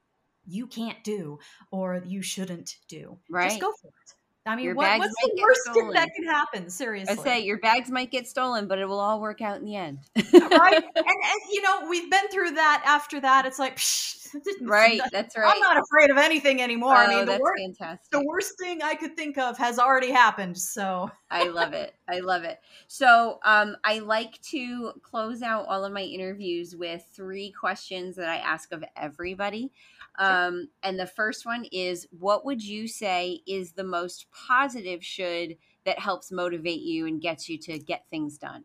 you 0.46 0.68
can't 0.68 1.04
do 1.04 1.40
or 1.72 2.02
you 2.06 2.22
shouldn't 2.22 2.76
do. 2.88 3.18
Right. 3.30 3.50
Just 3.50 3.62
go 3.62 3.72
for 3.82 3.88
it. 3.88 4.14
I 4.48 4.56
mean, 4.56 4.76
what, 4.76 5.00
what's 5.00 5.16
the 5.22 5.42
worst 5.42 5.74
thing 5.74 5.90
that 5.92 6.10
can 6.16 6.26
happen? 6.26 6.70
Seriously, 6.70 7.18
I 7.20 7.24
say 7.24 7.40
your 7.40 7.58
bags 7.58 7.90
might 7.90 8.12
get 8.12 8.28
stolen, 8.28 8.68
but 8.68 8.78
it 8.78 8.88
will 8.88 9.00
all 9.00 9.20
work 9.20 9.42
out 9.42 9.58
in 9.58 9.66
the 9.66 9.76
end, 9.76 10.00
right? 10.16 10.84
And, 10.96 11.06
and, 11.06 11.42
you 11.52 11.62
know, 11.62 11.90
we've 11.90 12.10
been 12.10 12.28
through 12.30 12.52
that. 12.52 12.84
After 12.86 13.20
that, 13.22 13.46
it's 13.46 13.60
like, 13.60 13.78
psh, 13.78 14.16
right? 14.62 15.02
That's 15.12 15.38
right. 15.38 15.52
I'm 15.54 15.60
not 15.60 15.78
afraid 15.78 16.10
of 16.10 16.18
anything 16.18 16.62
anymore. 16.62 16.94
Oh, 16.94 16.98
I 16.98 17.08
mean, 17.08 17.26
the 17.26 17.40
worst, 17.40 17.62
fantastic. 17.62 18.12
the 18.12 18.26
worst 18.26 18.54
thing 18.60 18.82
I 18.82 18.96
could 18.96 19.16
think 19.16 19.38
of 19.38 19.58
has 19.58 19.80
already 19.80 20.12
happened. 20.12 20.58
So 20.58 21.10
I 21.32 21.48
love 21.48 21.74
it. 21.74 21.96
I 22.08 22.20
love 22.20 22.44
it. 22.44 22.60
So 22.88 23.40
um, 23.44 23.76
I 23.84 24.00
like 24.00 24.42
to 24.44 24.94
close 25.02 25.42
out 25.42 25.66
all 25.68 25.84
of 25.84 25.92
my 25.92 26.04
interviews 26.04 26.76
with 26.76 27.04
three 27.14 27.52
questions 27.52 28.16
that 28.18 28.30
I 28.30 28.38
ask 28.38 28.72
of 28.72 28.84
everybody. 28.96 29.72
Um, 30.18 30.70
and 30.84 31.00
the 31.00 31.08
first 31.08 31.46
one 31.46 31.66
is 31.72 32.08
what 32.12 32.46
would 32.46 32.64
you 32.64 32.88
say 32.88 33.42
is 33.48 33.72
the 33.72 33.84
most 33.84 34.28
positive 34.32 35.04
should 35.04 35.58
that 35.86 36.00
helps 36.00 36.32
motivate 36.32 36.82
you 36.82 37.06
and 37.06 37.22
gets 37.22 37.48
you 37.50 37.58
to 37.60 37.80
get 37.80 38.10
things 38.10 38.38
done? 38.38 38.64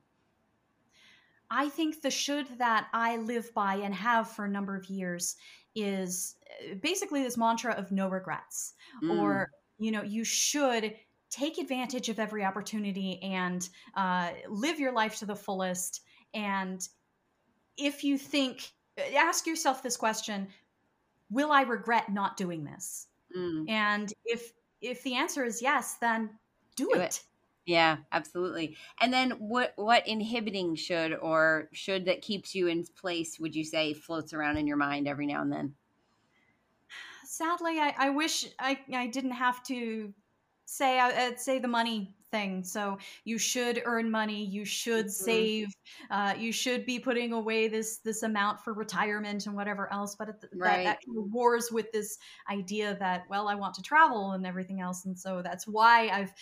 I 1.51 1.69
think 1.69 2.01
the 2.01 2.11
should 2.11 2.47
that 2.59 2.87
I 2.93 3.17
live 3.17 3.53
by 3.55 3.77
and 3.77 3.95
have 3.95 4.31
for 4.31 4.45
a 4.45 4.49
number 4.49 4.77
of 4.77 4.87
years 4.87 5.37
is 5.75 6.37
uh, 6.71 6.75
basically 6.81 7.23
this 7.23 7.37
mantra 7.37 7.75
of 7.75 7.91
no 7.91 8.09
regrets 8.09 8.75
mm. 9.03 9.19
or 9.19 9.51
you 9.79 9.91
know 9.91 10.03
you 10.03 10.25
should 10.25 10.95
take 11.31 11.59
advantage 11.59 12.09
of 12.09 12.19
every 12.19 12.45
opportunity 12.45 13.21
and 13.23 13.69
uh, 13.97 14.31
live 14.49 14.81
your 14.81 14.93
life 14.93 15.17
to 15.17 15.27
the 15.27 15.35
fullest 15.35 16.03
and 16.35 16.89
if 17.77 18.03
you 18.03 18.19
think 18.19 18.73
ask 19.17 19.47
yourself 19.47 19.83
this 19.83 19.97
question 19.97 20.49
will 21.31 21.53
I 21.53 21.63
regret 21.63 22.13
not 22.13 22.37
doing 22.37 22.65
this? 22.65 23.07
Mm. 23.37 23.69
And 23.69 24.13
if 24.25 24.53
if 24.81 25.03
the 25.03 25.15
answer 25.15 25.45
is 25.45 25.63
yes, 25.63 25.95
then 26.01 26.31
do, 26.77 26.89
do 26.93 27.01
it. 27.01 27.03
it. 27.03 27.23
Yeah, 27.67 27.99
absolutely. 28.11 28.77
And 29.01 29.13
then 29.13 29.33
what 29.33 29.73
what 29.77 30.07
inhibiting 30.09 30.75
should 30.75 31.15
or 31.15 31.69
should 31.73 32.07
that 32.07 32.23
keeps 32.23 32.55
you 32.55 32.67
in 32.67 32.85
place 33.01 33.39
would 33.39 33.55
you 33.55 33.65
say 33.65 33.93
floats 33.95 34.33
around 34.33 34.57
in 34.57 34.67
your 34.67 34.77
mind 34.77 35.07
every 35.07 35.27
now 35.27 35.43
and 35.43 35.53
then? 35.53 35.75
Sadly, 37.25 37.79
I, 37.79 37.95
I 37.97 38.11
wish 38.11 38.47
I, 38.59 38.81
I 38.93 39.07
didn't 39.07 39.33
have 39.33 39.63
to 39.65 40.13
say 40.65 40.99
I'd 40.99 41.41
say 41.41 41.59
the 41.59 41.69
money 41.69 42.17
thing. 42.31 42.65
So 42.65 42.99
you 43.25 43.39
should 43.39 43.83
earn 43.85 44.11
money. 44.11 44.45
You 44.45 44.65
should 44.65 45.07
mm-hmm. 45.07 45.25
save. 45.25 45.69
Uh, 46.11 46.35
you 46.39 46.53
should 46.53 46.87
be 46.87 46.99
putting 46.99 47.33
away 47.33 47.69
this 47.69 47.99
this 47.99 48.23
amount 48.23 48.61
for 48.61 48.73
retirement 48.73 49.47
and 49.47 49.55
whatever 49.55 49.93
else. 49.93 50.15
But 50.17 50.29
right. 50.53 50.85
that, 50.85 50.85
that 50.85 50.99
kind 51.07 51.19
of 51.19 51.33
wars 51.33 51.71
with 51.71 51.91
this 51.93 52.19
idea 52.51 52.97
that 53.01 53.25
well, 53.29 53.49
I 53.49 53.55
want 53.55 53.75
to 53.75 53.83
travel 53.83 54.33
and 54.33 54.47
everything 54.47 54.81
else, 54.81 55.05
and 55.05 55.19
so 55.19 55.43
that's 55.43 55.67
why 55.67 56.09
I've 56.09 56.33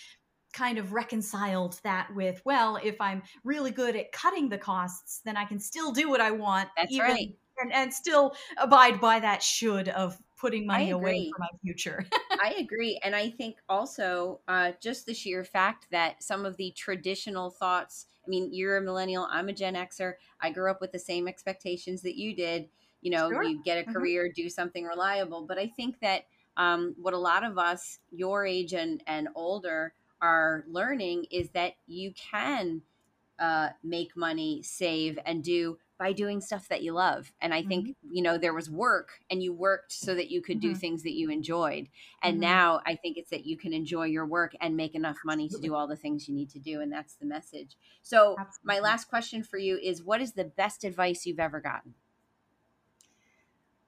kind 0.51 0.77
of 0.77 0.93
reconciled 0.93 1.79
that 1.83 2.09
with 2.15 2.41
well, 2.45 2.79
if 2.83 2.99
I'm 2.99 3.21
really 3.43 3.71
good 3.71 3.95
at 3.95 4.11
cutting 4.11 4.49
the 4.49 4.57
costs, 4.57 5.21
then 5.25 5.37
I 5.37 5.45
can 5.45 5.59
still 5.59 5.91
do 5.91 6.09
what 6.09 6.21
I 6.21 6.31
want. 6.31 6.69
That's 6.75 6.91
even, 6.91 7.07
right. 7.07 7.35
And, 7.61 7.73
and 7.73 7.93
still 7.93 8.33
abide 8.57 9.01
by 9.01 9.19
that 9.19 9.43
should 9.43 9.89
of 9.89 10.17
putting 10.39 10.65
money 10.65 10.91
away 10.91 11.29
for 11.35 11.39
my 11.39 11.49
future. 11.61 12.05
I 12.43 12.55
agree. 12.59 12.99
And 13.03 13.15
I 13.15 13.29
think 13.29 13.57
also 13.67 14.39
uh, 14.47 14.71
just 14.81 15.05
the 15.05 15.13
sheer 15.13 15.43
fact 15.43 15.87
that 15.91 16.23
some 16.23 16.45
of 16.45 16.57
the 16.57 16.71
traditional 16.71 17.49
thoughts 17.49 18.05
I 18.25 18.29
mean, 18.29 18.53
you're 18.53 18.77
a 18.77 18.81
millennial, 18.81 19.27
I'm 19.31 19.49
a 19.49 19.53
Gen 19.53 19.73
Xer. 19.73 20.13
I 20.39 20.51
grew 20.51 20.69
up 20.69 20.81
with 20.81 20.91
the 20.91 20.99
same 20.99 21.27
expectations 21.27 22.03
that 22.03 22.15
you 22.15 22.35
did. 22.35 22.69
You 23.01 23.09
know, 23.09 23.31
sure. 23.31 23.43
you 23.43 23.63
get 23.63 23.79
a 23.79 23.81
mm-hmm. 23.81 23.93
career, 23.93 24.25
mm-hmm. 24.25 24.43
do 24.43 24.49
something 24.49 24.83
reliable. 24.83 25.45
But 25.47 25.57
I 25.57 25.65
think 25.65 25.99
that 26.01 26.25
um, 26.55 26.93
what 27.01 27.15
a 27.15 27.17
lot 27.17 27.43
of 27.43 27.57
us, 27.57 27.97
your 28.11 28.45
age 28.45 28.73
and, 28.73 29.01
and 29.07 29.29
older, 29.33 29.93
are 30.21 30.63
learning 30.67 31.25
is 31.31 31.49
that 31.51 31.73
you 31.87 32.13
can 32.13 32.83
uh, 33.39 33.69
make 33.83 34.15
money, 34.15 34.61
save, 34.63 35.17
and 35.25 35.43
do 35.43 35.77
by 35.99 36.13
doing 36.13 36.39
stuff 36.39 36.69
that 36.69 36.81
you 36.81 36.93
love. 36.93 37.31
And 37.41 37.53
I 37.53 37.61
think, 37.61 37.89
mm-hmm. 37.89 38.13
you 38.13 38.23
know, 38.23 38.37
there 38.37 38.53
was 38.53 38.69
work 38.69 39.19
and 39.29 39.43
you 39.43 39.51
worked 39.51 39.91
so 39.91 40.15
that 40.15 40.31
you 40.31 40.41
could 40.41 40.61
mm-hmm. 40.61 40.73
do 40.73 40.75
things 40.75 41.03
that 41.03 41.13
you 41.13 41.29
enjoyed. 41.29 41.89
And 42.23 42.35
mm-hmm. 42.35 42.41
now 42.41 42.81
I 42.85 42.95
think 42.95 43.17
it's 43.17 43.29
that 43.31 43.45
you 43.45 43.57
can 43.57 43.73
enjoy 43.73 44.05
your 44.05 44.25
work 44.25 44.55
and 44.61 44.77
make 44.77 44.95
enough 44.95 45.17
money 45.25 45.49
to 45.49 45.59
do 45.59 45.75
all 45.75 45.87
the 45.87 45.97
things 45.97 46.29
you 46.29 46.33
need 46.33 46.49
to 46.51 46.59
do. 46.59 46.79
And 46.79 46.91
that's 46.91 47.15
the 47.15 47.25
message. 47.25 47.75
So, 48.01 48.37
Absolutely. 48.39 48.63
my 48.63 48.79
last 48.79 49.09
question 49.09 49.43
for 49.43 49.57
you 49.57 49.77
is 49.77 50.01
what 50.01 50.21
is 50.21 50.31
the 50.31 50.45
best 50.45 50.85
advice 50.85 51.25
you've 51.25 51.39
ever 51.39 51.59
gotten? 51.59 51.93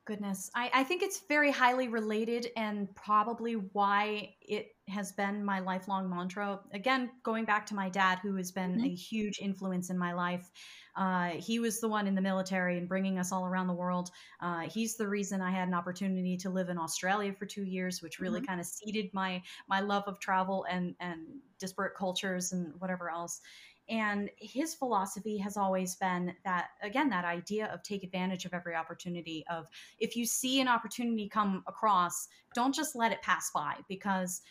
Goodness, 0.03 0.51
I, 0.53 0.69
I 0.73 0.83
think 0.83 1.03
it's 1.03 1.21
very 1.29 1.51
highly 1.51 1.87
related 1.87 2.47
and 2.57 2.93
probably 2.95 3.53
why 3.53 4.33
it 4.41 4.75
has 4.91 5.11
been 5.11 5.43
my 5.43 5.59
lifelong 5.59 6.09
mantra. 6.09 6.59
Again, 6.73 7.09
going 7.23 7.45
back 7.45 7.65
to 7.67 7.75
my 7.75 7.89
dad, 7.89 8.19
who 8.21 8.35
has 8.35 8.51
been 8.51 8.75
mm-hmm. 8.75 8.85
a 8.85 8.93
huge 8.93 9.39
influence 9.39 9.89
in 9.89 9.97
my 9.97 10.13
life. 10.13 10.51
Uh, 10.95 11.29
he 11.29 11.59
was 11.59 11.79
the 11.79 11.87
one 11.87 12.05
in 12.05 12.15
the 12.15 12.21
military 12.21 12.77
and 12.77 12.87
bringing 12.87 13.17
us 13.17 13.31
all 13.31 13.45
around 13.45 13.67
the 13.67 13.73
world. 13.73 14.11
Uh, 14.41 14.61
he's 14.61 14.97
the 14.97 15.07
reason 15.07 15.41
I 15.41 15.49
had 15.49 15.67
an 15.67 15.73
opportunity 15.73 16.35
to 16.37 16.49
live 16.49 16.69
in 16.69 16.77
Australia 16.77 17.33
for 17.33 17.45
two 17.45 17.63
years, 17.63 18.01
which 18.01 18.19
really 18.19 18.39
mm-hmm. 18.39 18.47
kind 18.47 18.59
of 18.59 18.65
seeded 18.65 19.09
my 19.13 19.41
my 19.67 19.79
love 19.79 20.03
of 20.07 20.19
travel 20.19 20.65
and 20.69 20.95
and 20.99 21.21
disparate 21.59 21.95
cultures 21.95 22.51
and 22.51 22.73
whatever 22.79 23.09
else. 23.09 23.41
And 23.89 24.29
his 24.37 24.73
philosophy 24.73 25.37
has 25.39 25.57
always 25.57 25.95
been 25.95 26.33
that, 26.45 26.69
again, 26.81 27.09
that 27.09 27.25
idea 27.25 27.65
of 27.73 27.83
take 27.83 28.03
advantage 28.03 28.45
of 28.45 28.53
every 28.53 28.73
opportunity. 28.73 29.43
Of 29.49 29.67
if 29.99 30.15
you 30.15 30.25
see 30.25 30.61
an 30.61 30.69
opportunity 30.69 31.27
come 31.27 31.63
across, 31.67 32.29
don't 32.55 32.73
just 32.73 32.95
let 32.95 33.11
it 33.11 33.21
pass 33.21 33.51
by 33.53 33.75
because 33.89 34.43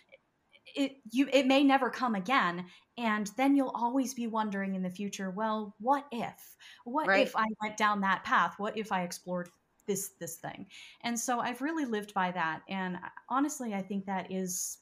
it 0.74 0.96
you 1.10 1.28
it 1.32 1.46
may 1.46 1.62
never 1.62 1.90
come 1.90 2.14
again 2.14 2.64
and 2.98 3.30
then 3.36 3.56
you'll 3.56 3.72
always 3.74 4.14
be 4.14 4.26
wondering 4.26 4.74
in 4.74 4.82
the 4.82 4.90
future 4.90 5.30
well 5.30 5.74
what 5.78 6.04
if 6.12 6.56
what 6.84 7.06
right. 7.06 7.26
if 7.26 7.36
i 7.36 7.46
went 7.62 7.76
down 7.76 8.00
that 8.00 8.24
path 8.24 8.54
what 8.58 8.76
if 8.76 8.92
i 8.92 9.02
explored 9.02 9.48
this 9.86 10.10
this 10.20 10.36
thing 10.36 10.66
and 11.02 11.18
so 11.18 11.40
i've 11.40 11.62
really 11.62 11.84
lived 11.84 12.14
by 12.14 12.30
that 12.30 12.60
and 12.68 12.96
honestly 13.28 13.74
i 13.74 13.82
think 13.82 14.06
that 14.06 14.30
is 14.30 14.78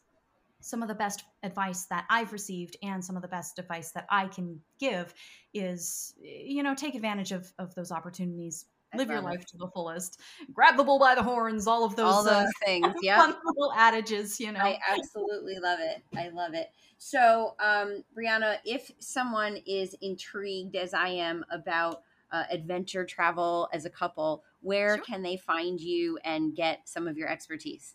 some 0.61 0.83
of 0.83 0.88
the 0.88 0.94
best 0.94 1.24
advice 1.42 1.85
that 1.87 2.05
I've 2.11 2.33
received 2.33 2.77
and 2.83 3.05
some 3.05 3.16
of 3.16 3.22
the 3.22 3.29
best 3.29 3.59
advice 3.59 3.92
that 3.92 4.07
I 4.11 4.27
can 4.27 4.61
give 4.81 5.14
is, 5.55 6.14
you 6.20 6.62
know, 6.62 6.74
take 6.74 6.94
advantage 6.94 7.33
of, 7.33 7.53
of 7.59 7.74
those 7.74 7.92
opportunities. 7.92 8.66
Live 8.96 9.11
your 9.11 9.20
life 9.20 9.42
it. 9.42 9.48
to 9.48 9.59
the 9.59 9.68
fullest. 9.68 10.20
Grab 10.53 10.77
the 10.77 10.85
bull 10.85 10.98
by 10.98 11.14
the 11.14 11.22
horns. 11.22 11.66
All 11.66 11.85
of 11.85 11.94
those, 11.94 12.14
all 12.14 12.24
those 12.24 12.46
uh, 12.46 12.64
things. 12.64 12.94
Yeah, 13.03 13.33
little 13.44 13.72
adages. 13.77 14.40
You 14.40 14.53
know, 14.53 14.61
I 14.61 14.79
absolutely 14.90 15.59
love 15.59 15.79
it. 15.81 16.03
I 16.16 16.29
love 16.29 16.55
it. 16.55 16.70
So, 16.96 17.55
um, 17.61 18.03
Brianna, 18.16 18.57
if 18.64 18.90
someone 18.98 19.59
is 19.66 19.94
intrigued, 20.01 20.74
as 20.74 20.94
I 20.94 21.09
am, 21.09 21.44
about 21.51 22.03
uh, 22.33 22.44
adventure 22.51 23.05
travel 23.05 23.68
as 23.72 23.85
a 23.85 23.90
couple, 23.90 24.42
where 24.61 24.96
sure. 24.96 25.05
can 25.05 25.22
they 25.22 25.37
find 25.37 25.81
you 25.81 26.18
and 26.24 26.57
get 26.57 26.88
some 26.88 27.07
of 27.07 27.16
your 27.16 27.29
expertise? 27.29 27.94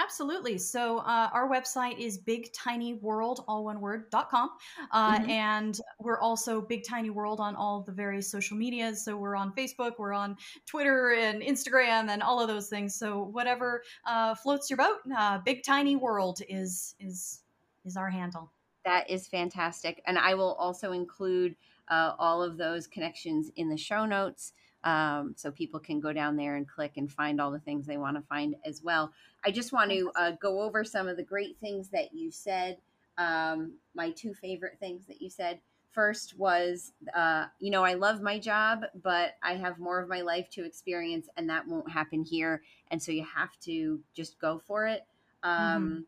Absolutely. 0.00 0.58
So 0.58 0.98
uh, 0.98 1.28
our 1.32 1.50
website 1.50 1.98
is 1.98 2.18
bigtinyworld, 2.18 3.44
all 3.48 3.64
one 3.64 3.80
word, 3.80 4.08
dot 4.10 4.30
com. 4.30 4.50
Uh, 4.92 5.18
mm-hmm. 5.18 5.28
And 5.28 5.80
we're 5.98 6.20
also 6.20 6.60
Big 6.60 6.84
Tiny 6.84 7.10
World 7.10 7.40
on 7.40 7.56
all 7.56 7.82
the 7.82 7.90
various 7.90 8.30
social 8.30 8.56
medias. 8.56 9.04
So 9.04 9.16
we're 9.16 9.34
on 9.34 9.52
Facebook, 9.52 9.94
we're 9.98 10.12
on 10.12 10.36
Twitter 10.66 11.14
and 11.14 11.42
Instagram 11.42 12.10
and 12.10 12.22
all 12.22 12.40
of 12.40 12.46
those 12.46 12.68
things. 12.68 12.94
So 12.94 13.24
whatever 13.24 13.82
uh, 14.06 14.36
floats 14.36 14.70
your 14.70 14.76
boat, 14.76 14.98
uh, 15.16 15.38
Big 15.38 15.64
Tiny 15.64 15.96
World 15.96 16.42
is, 16.48 16.94
is, 17.00 17.40
is 17.84 17.96
our 17.96 18.08
handle. 18.08 18.52
That 18.84 19.10
is 19.10 19.26
fantastic. 19.26 20.00
And 20.06 20.16
I 20.16 20.34
will 20.34 20.54
also 20.54 20.92
include 20.92 21.56
uh, 21.88 22.12
all 22.18 22.40
of 22.40 22.56
those 22.56 22.86
connections 22.86 23.50
in 23.56 23.68
the 23.68 23.76
show 23.76 24.06
notes 24.06 24.52
um, 24.84 25.34
so 25.36 25.50
people 25.50 25.80
can 25.80 26.00
go 26.00 26.12
down 26.12 26.36
there 26.36 26.56
and 26.56 26.68
click 26.68 26.92
and 26.96 27.10
find 27.10 27.40
all 27.40 27.50
the 27.50 27.58
things 27.58 27.86
they 27.86 27.96
want 27.96 28.16
to 28.16 28.22
find 28.22 28.54
as 28.64 28.82
well. 28.82 29.12
I 29.44 29.50
just 29.50 29.72
want 29.72 29.90
to 29.90 30.10
uh, 30.16 30.32
go 30.40 30.62
over 30.62 30.84
some 30.84 31.08
of 31.08 31.16
the 31.16 31.22
great 31.22 31.56
things 31.60 31.88
that 31.90 32.12
you 32.12 32.30
said. 32.30 32.78
Um, 33.16 33.72
my 33.94 34.10
two 34.10 34.34
favorite 34.34 34.78
things 34.78 35.06
that 35.06 35.20
you 35.20 35.30
said. 35.30 35.60
First 35.90 36.38
was, 36.38 36.92
uh, 37.14 37.46
you 37.58 37.70
know, 37.70 37.82
I 37.84 37.94
love 37.94 38.22
my 38.22 38.38
job, 38.38 38.84
but 39.02 39.32
I 39.42 39.54
have 39.54 39.80
more 39.80 40.00
of 40.00 40.08
my 40.08 40.20
life 40.20 40.48
to 40.50 40.64
experience, 40.64 41.28
and 41.36 41.50
that 41.50 41.66
won't 41.66 41.90
happen 41.90 42.22
here. 42.22 42.62
And 42.92 43.02
so 43.02 43.10
you 43.10 43.24
have 43.34 43.58
to 43.60 43.98
just 44.14 44.38
go 44.38 44.60
for 44.64 44.86
it. 44.86 45.04
Um, 45.42 45.58
mm-hmm. 45.58 46.00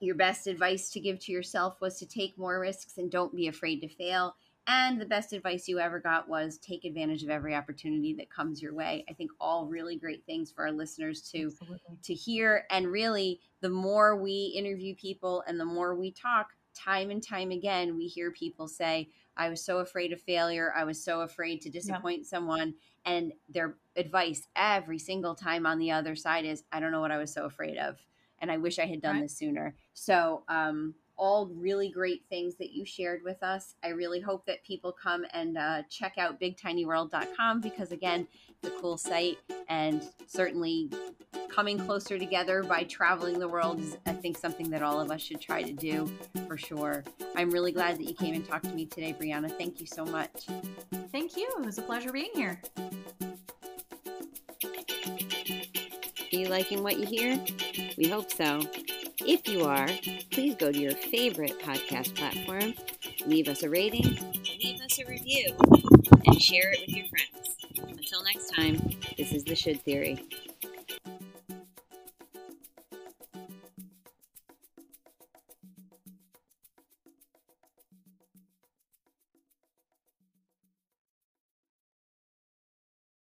Your 0.00 0.14
best 0.14 0.46
advice 0.46 0.90
to 0.90 1.00
give 1.00 1.18
to 1.20 1.32
yourself 1.32 1.80
was 1.80 1.98
to 1.98 2.06
take 2.06 2.38
more 2.38 2.58
risks 2.60 2.96
and 2.96 3.10
don't 3.10 3.34
be 3.34 3.48
afraid 3.48 3.80
to 3.80 3.88
fail. 3.88 4.36
And 4.66 4.98
the 4.98 5.06
best 5.06 5.34
advice 5.34 5.68
you 5.68 5.78
ever 5.78 6.00
got 6.00 6.28
was 6.28 6.56
take 6.58 6.84
advantage 6.84 7.22
of 7.22 7.28
every 7.28 7.54
opportunity 7.54 8.14
that 8.14 8.30
comes 8.30 8.62
your 8.62 8.72
way. 8.72 9.04
I 9.08 9.12
think 9.12 9.30
all 9.38 9.66
really 9.66 9.96
great 9.96 10.24
things 10.24 10.50
for 10.50 10.64
our 10.64 10.72
listeners 10.72 11.20
to 11.32 11.48
Absolutely. 11.48 11.98
to 12.02 12.14
hear. 12.14 12.64
And 12.70 12.86
really, 12.86 13.40
the 13.60 13.68
more 13.68 14.16
we 14.16 14.54
interview 14.56 14.94
people 14.94 15.44
and 15.46 15.60
the 15.60 15.66
more 15.66 15.94
we 15.94 16.12
talk, 16.12 16.48
time 16.74 17.10
and 17.10 17.22
time 17.22 17.50
again, 17.50 17.96
we 17.96 18.06
hear 18.06 18.30
people 18.30 18.66
say, 18.66 19.10
I 19.36 19.48
was 19.48 19.64
so 19.64 19.78
afraid 19.78 20.12
of 20.12 20.20
failure. 20.20 20.72
I 20.74 20.84
was 20.84 21.02
so 21.02 21.20
afraid 21.20 21.60
to 21.62 21.70
disappoint 21.70 22.20
yeah. 22.20 22.28
someone. 22.28 22.74
And 23.04 23.32
their 23.48 23.76
advice 23.96 24.48
every 24.56 24.98
single 24.98 25.34
time 25.34 25.66
on 25.66 25.78
the 25.78 25.90
other 25.90 26.16
side 26.16 26.46
is, 26.46 26.64
I 26.72 26.80
don't 26.80 26.92
know 26.92 27.00
what 27.00 27.12
I 27.12 27.18
was 27.18 27.32
so 27.32 27.44
afraid 27.44 27.76
of. 27.76 27.98
And 28.38 28.50
I 28.50 28.56
wish 28.56 28.78
I 28.78 28.86
had 28.86 29.02
done 29.02 29.16
right. 29.16 29.22
this 29.22 29.36
sooner. 29.36 29.76
So, 29.92 30.42
um, 30.48 30.94
all 31.16 31.46
really 31.46 31.90
great 31.90 32.24
things 32.28 32.56
that 32.56 32.72
you 32.72 32.84
shared 32.84 33.22
with 33.24 33.42
us. 33.42 33.74
I 33.82 33.88
really 33.88 34.20
hope 34.20 34.46
that 34.46 34.64
people 34.64 34.92
come 34.92 35.24
and 35.32 35.56
uh, 35.56 35.82
check 35.88 36.14
out 36.18 36.40
bigtinyworld.com 36.40 37.60
because, 37.60 37.92
again, 37.92 38.26
it's 38.62 38.74
a 38.74 38.80
cool 38.80 38.96
site 38.96 39.38
and 39.68 40.02
certainly 40.26 40.90
coming 41.48 41.78
closer 41.78 42.18
together 42.18 42.62
by 42.64 42.82
traveling 42.84 43.38
the 43.38 43.48
world 43.48 43.80
is, 43.80 43.96
I 44.06 44.12
think, 44.12 44.36
something 44.36 44.70
that 44.70 44.82
all 44.82 45.00
of 45.00 45.10
us 45.10 45.20
should 45.20 45.40
try 45.40 45.62
to 45.62 45.72
do 45.72 46.10
for 46.48 46.56
sure. 46.56 47.04
I'm 47.36 47.50
really 47.50 47.72
glad 47.72 47.98
that 47.98 48.04
you 48.04 48.14
came 48.14 48.34
and 48.34 48.46
talked 48.46 48.64
to 48.64 48.74
me 48.74 48.86
today, 48.86 49.14
Brianna. 49.18 49.56
Thank 49.56 49.80
you 49.80 49.86
so 49.86 50.04
much. 50.04 50.46
Thank 51.12 51.36
you. 51.36 51.48
It 51.58 51.64
was 51.64 51.78
a 51.78 51.82
pleasure 51.82 52.12
being 52.12 52.30
here. 52.34 52.60
Are 56.32 56.36
you 56.36 56.48
liking 56.48 56.82
what 56.82 56.98
you 56.98 57.06
hear? 57.06 57.40
We 57.96 58.08
hope 58.08 58.32
so. 58.32 58.60
If 59.20 59.48
you 59.48 59.64
are, 59.64 59.88
please 60.30 60.54
go 60.56 60.72
to 60.72 60.78
your 60.78 60.92
favorite 60.92 61.60
podcast 61.60 62.14
platform, 62.16 62.74
leave 63.26 63.48
us 63.48 63.62
a 63.62 63.70
rating, 63.70 64.18
leave 64.62 64.80
us 64.80 64.98
a 64.98 65.04
review, 65.06 65.54
and 66.26 66.42
share 66.42 66.72
it 66.72 66.80
with 66.80 66.96
your 66.96 67.06
friends. 67.06 67.56
Until 67.96 68.24
next 68.24 68.50
time, 68.50 68.96
this 69.16 69.32
is 69.32 69.44
the 69.44 69.54
Should 69.54 69.82
Theory. 69.82 70.18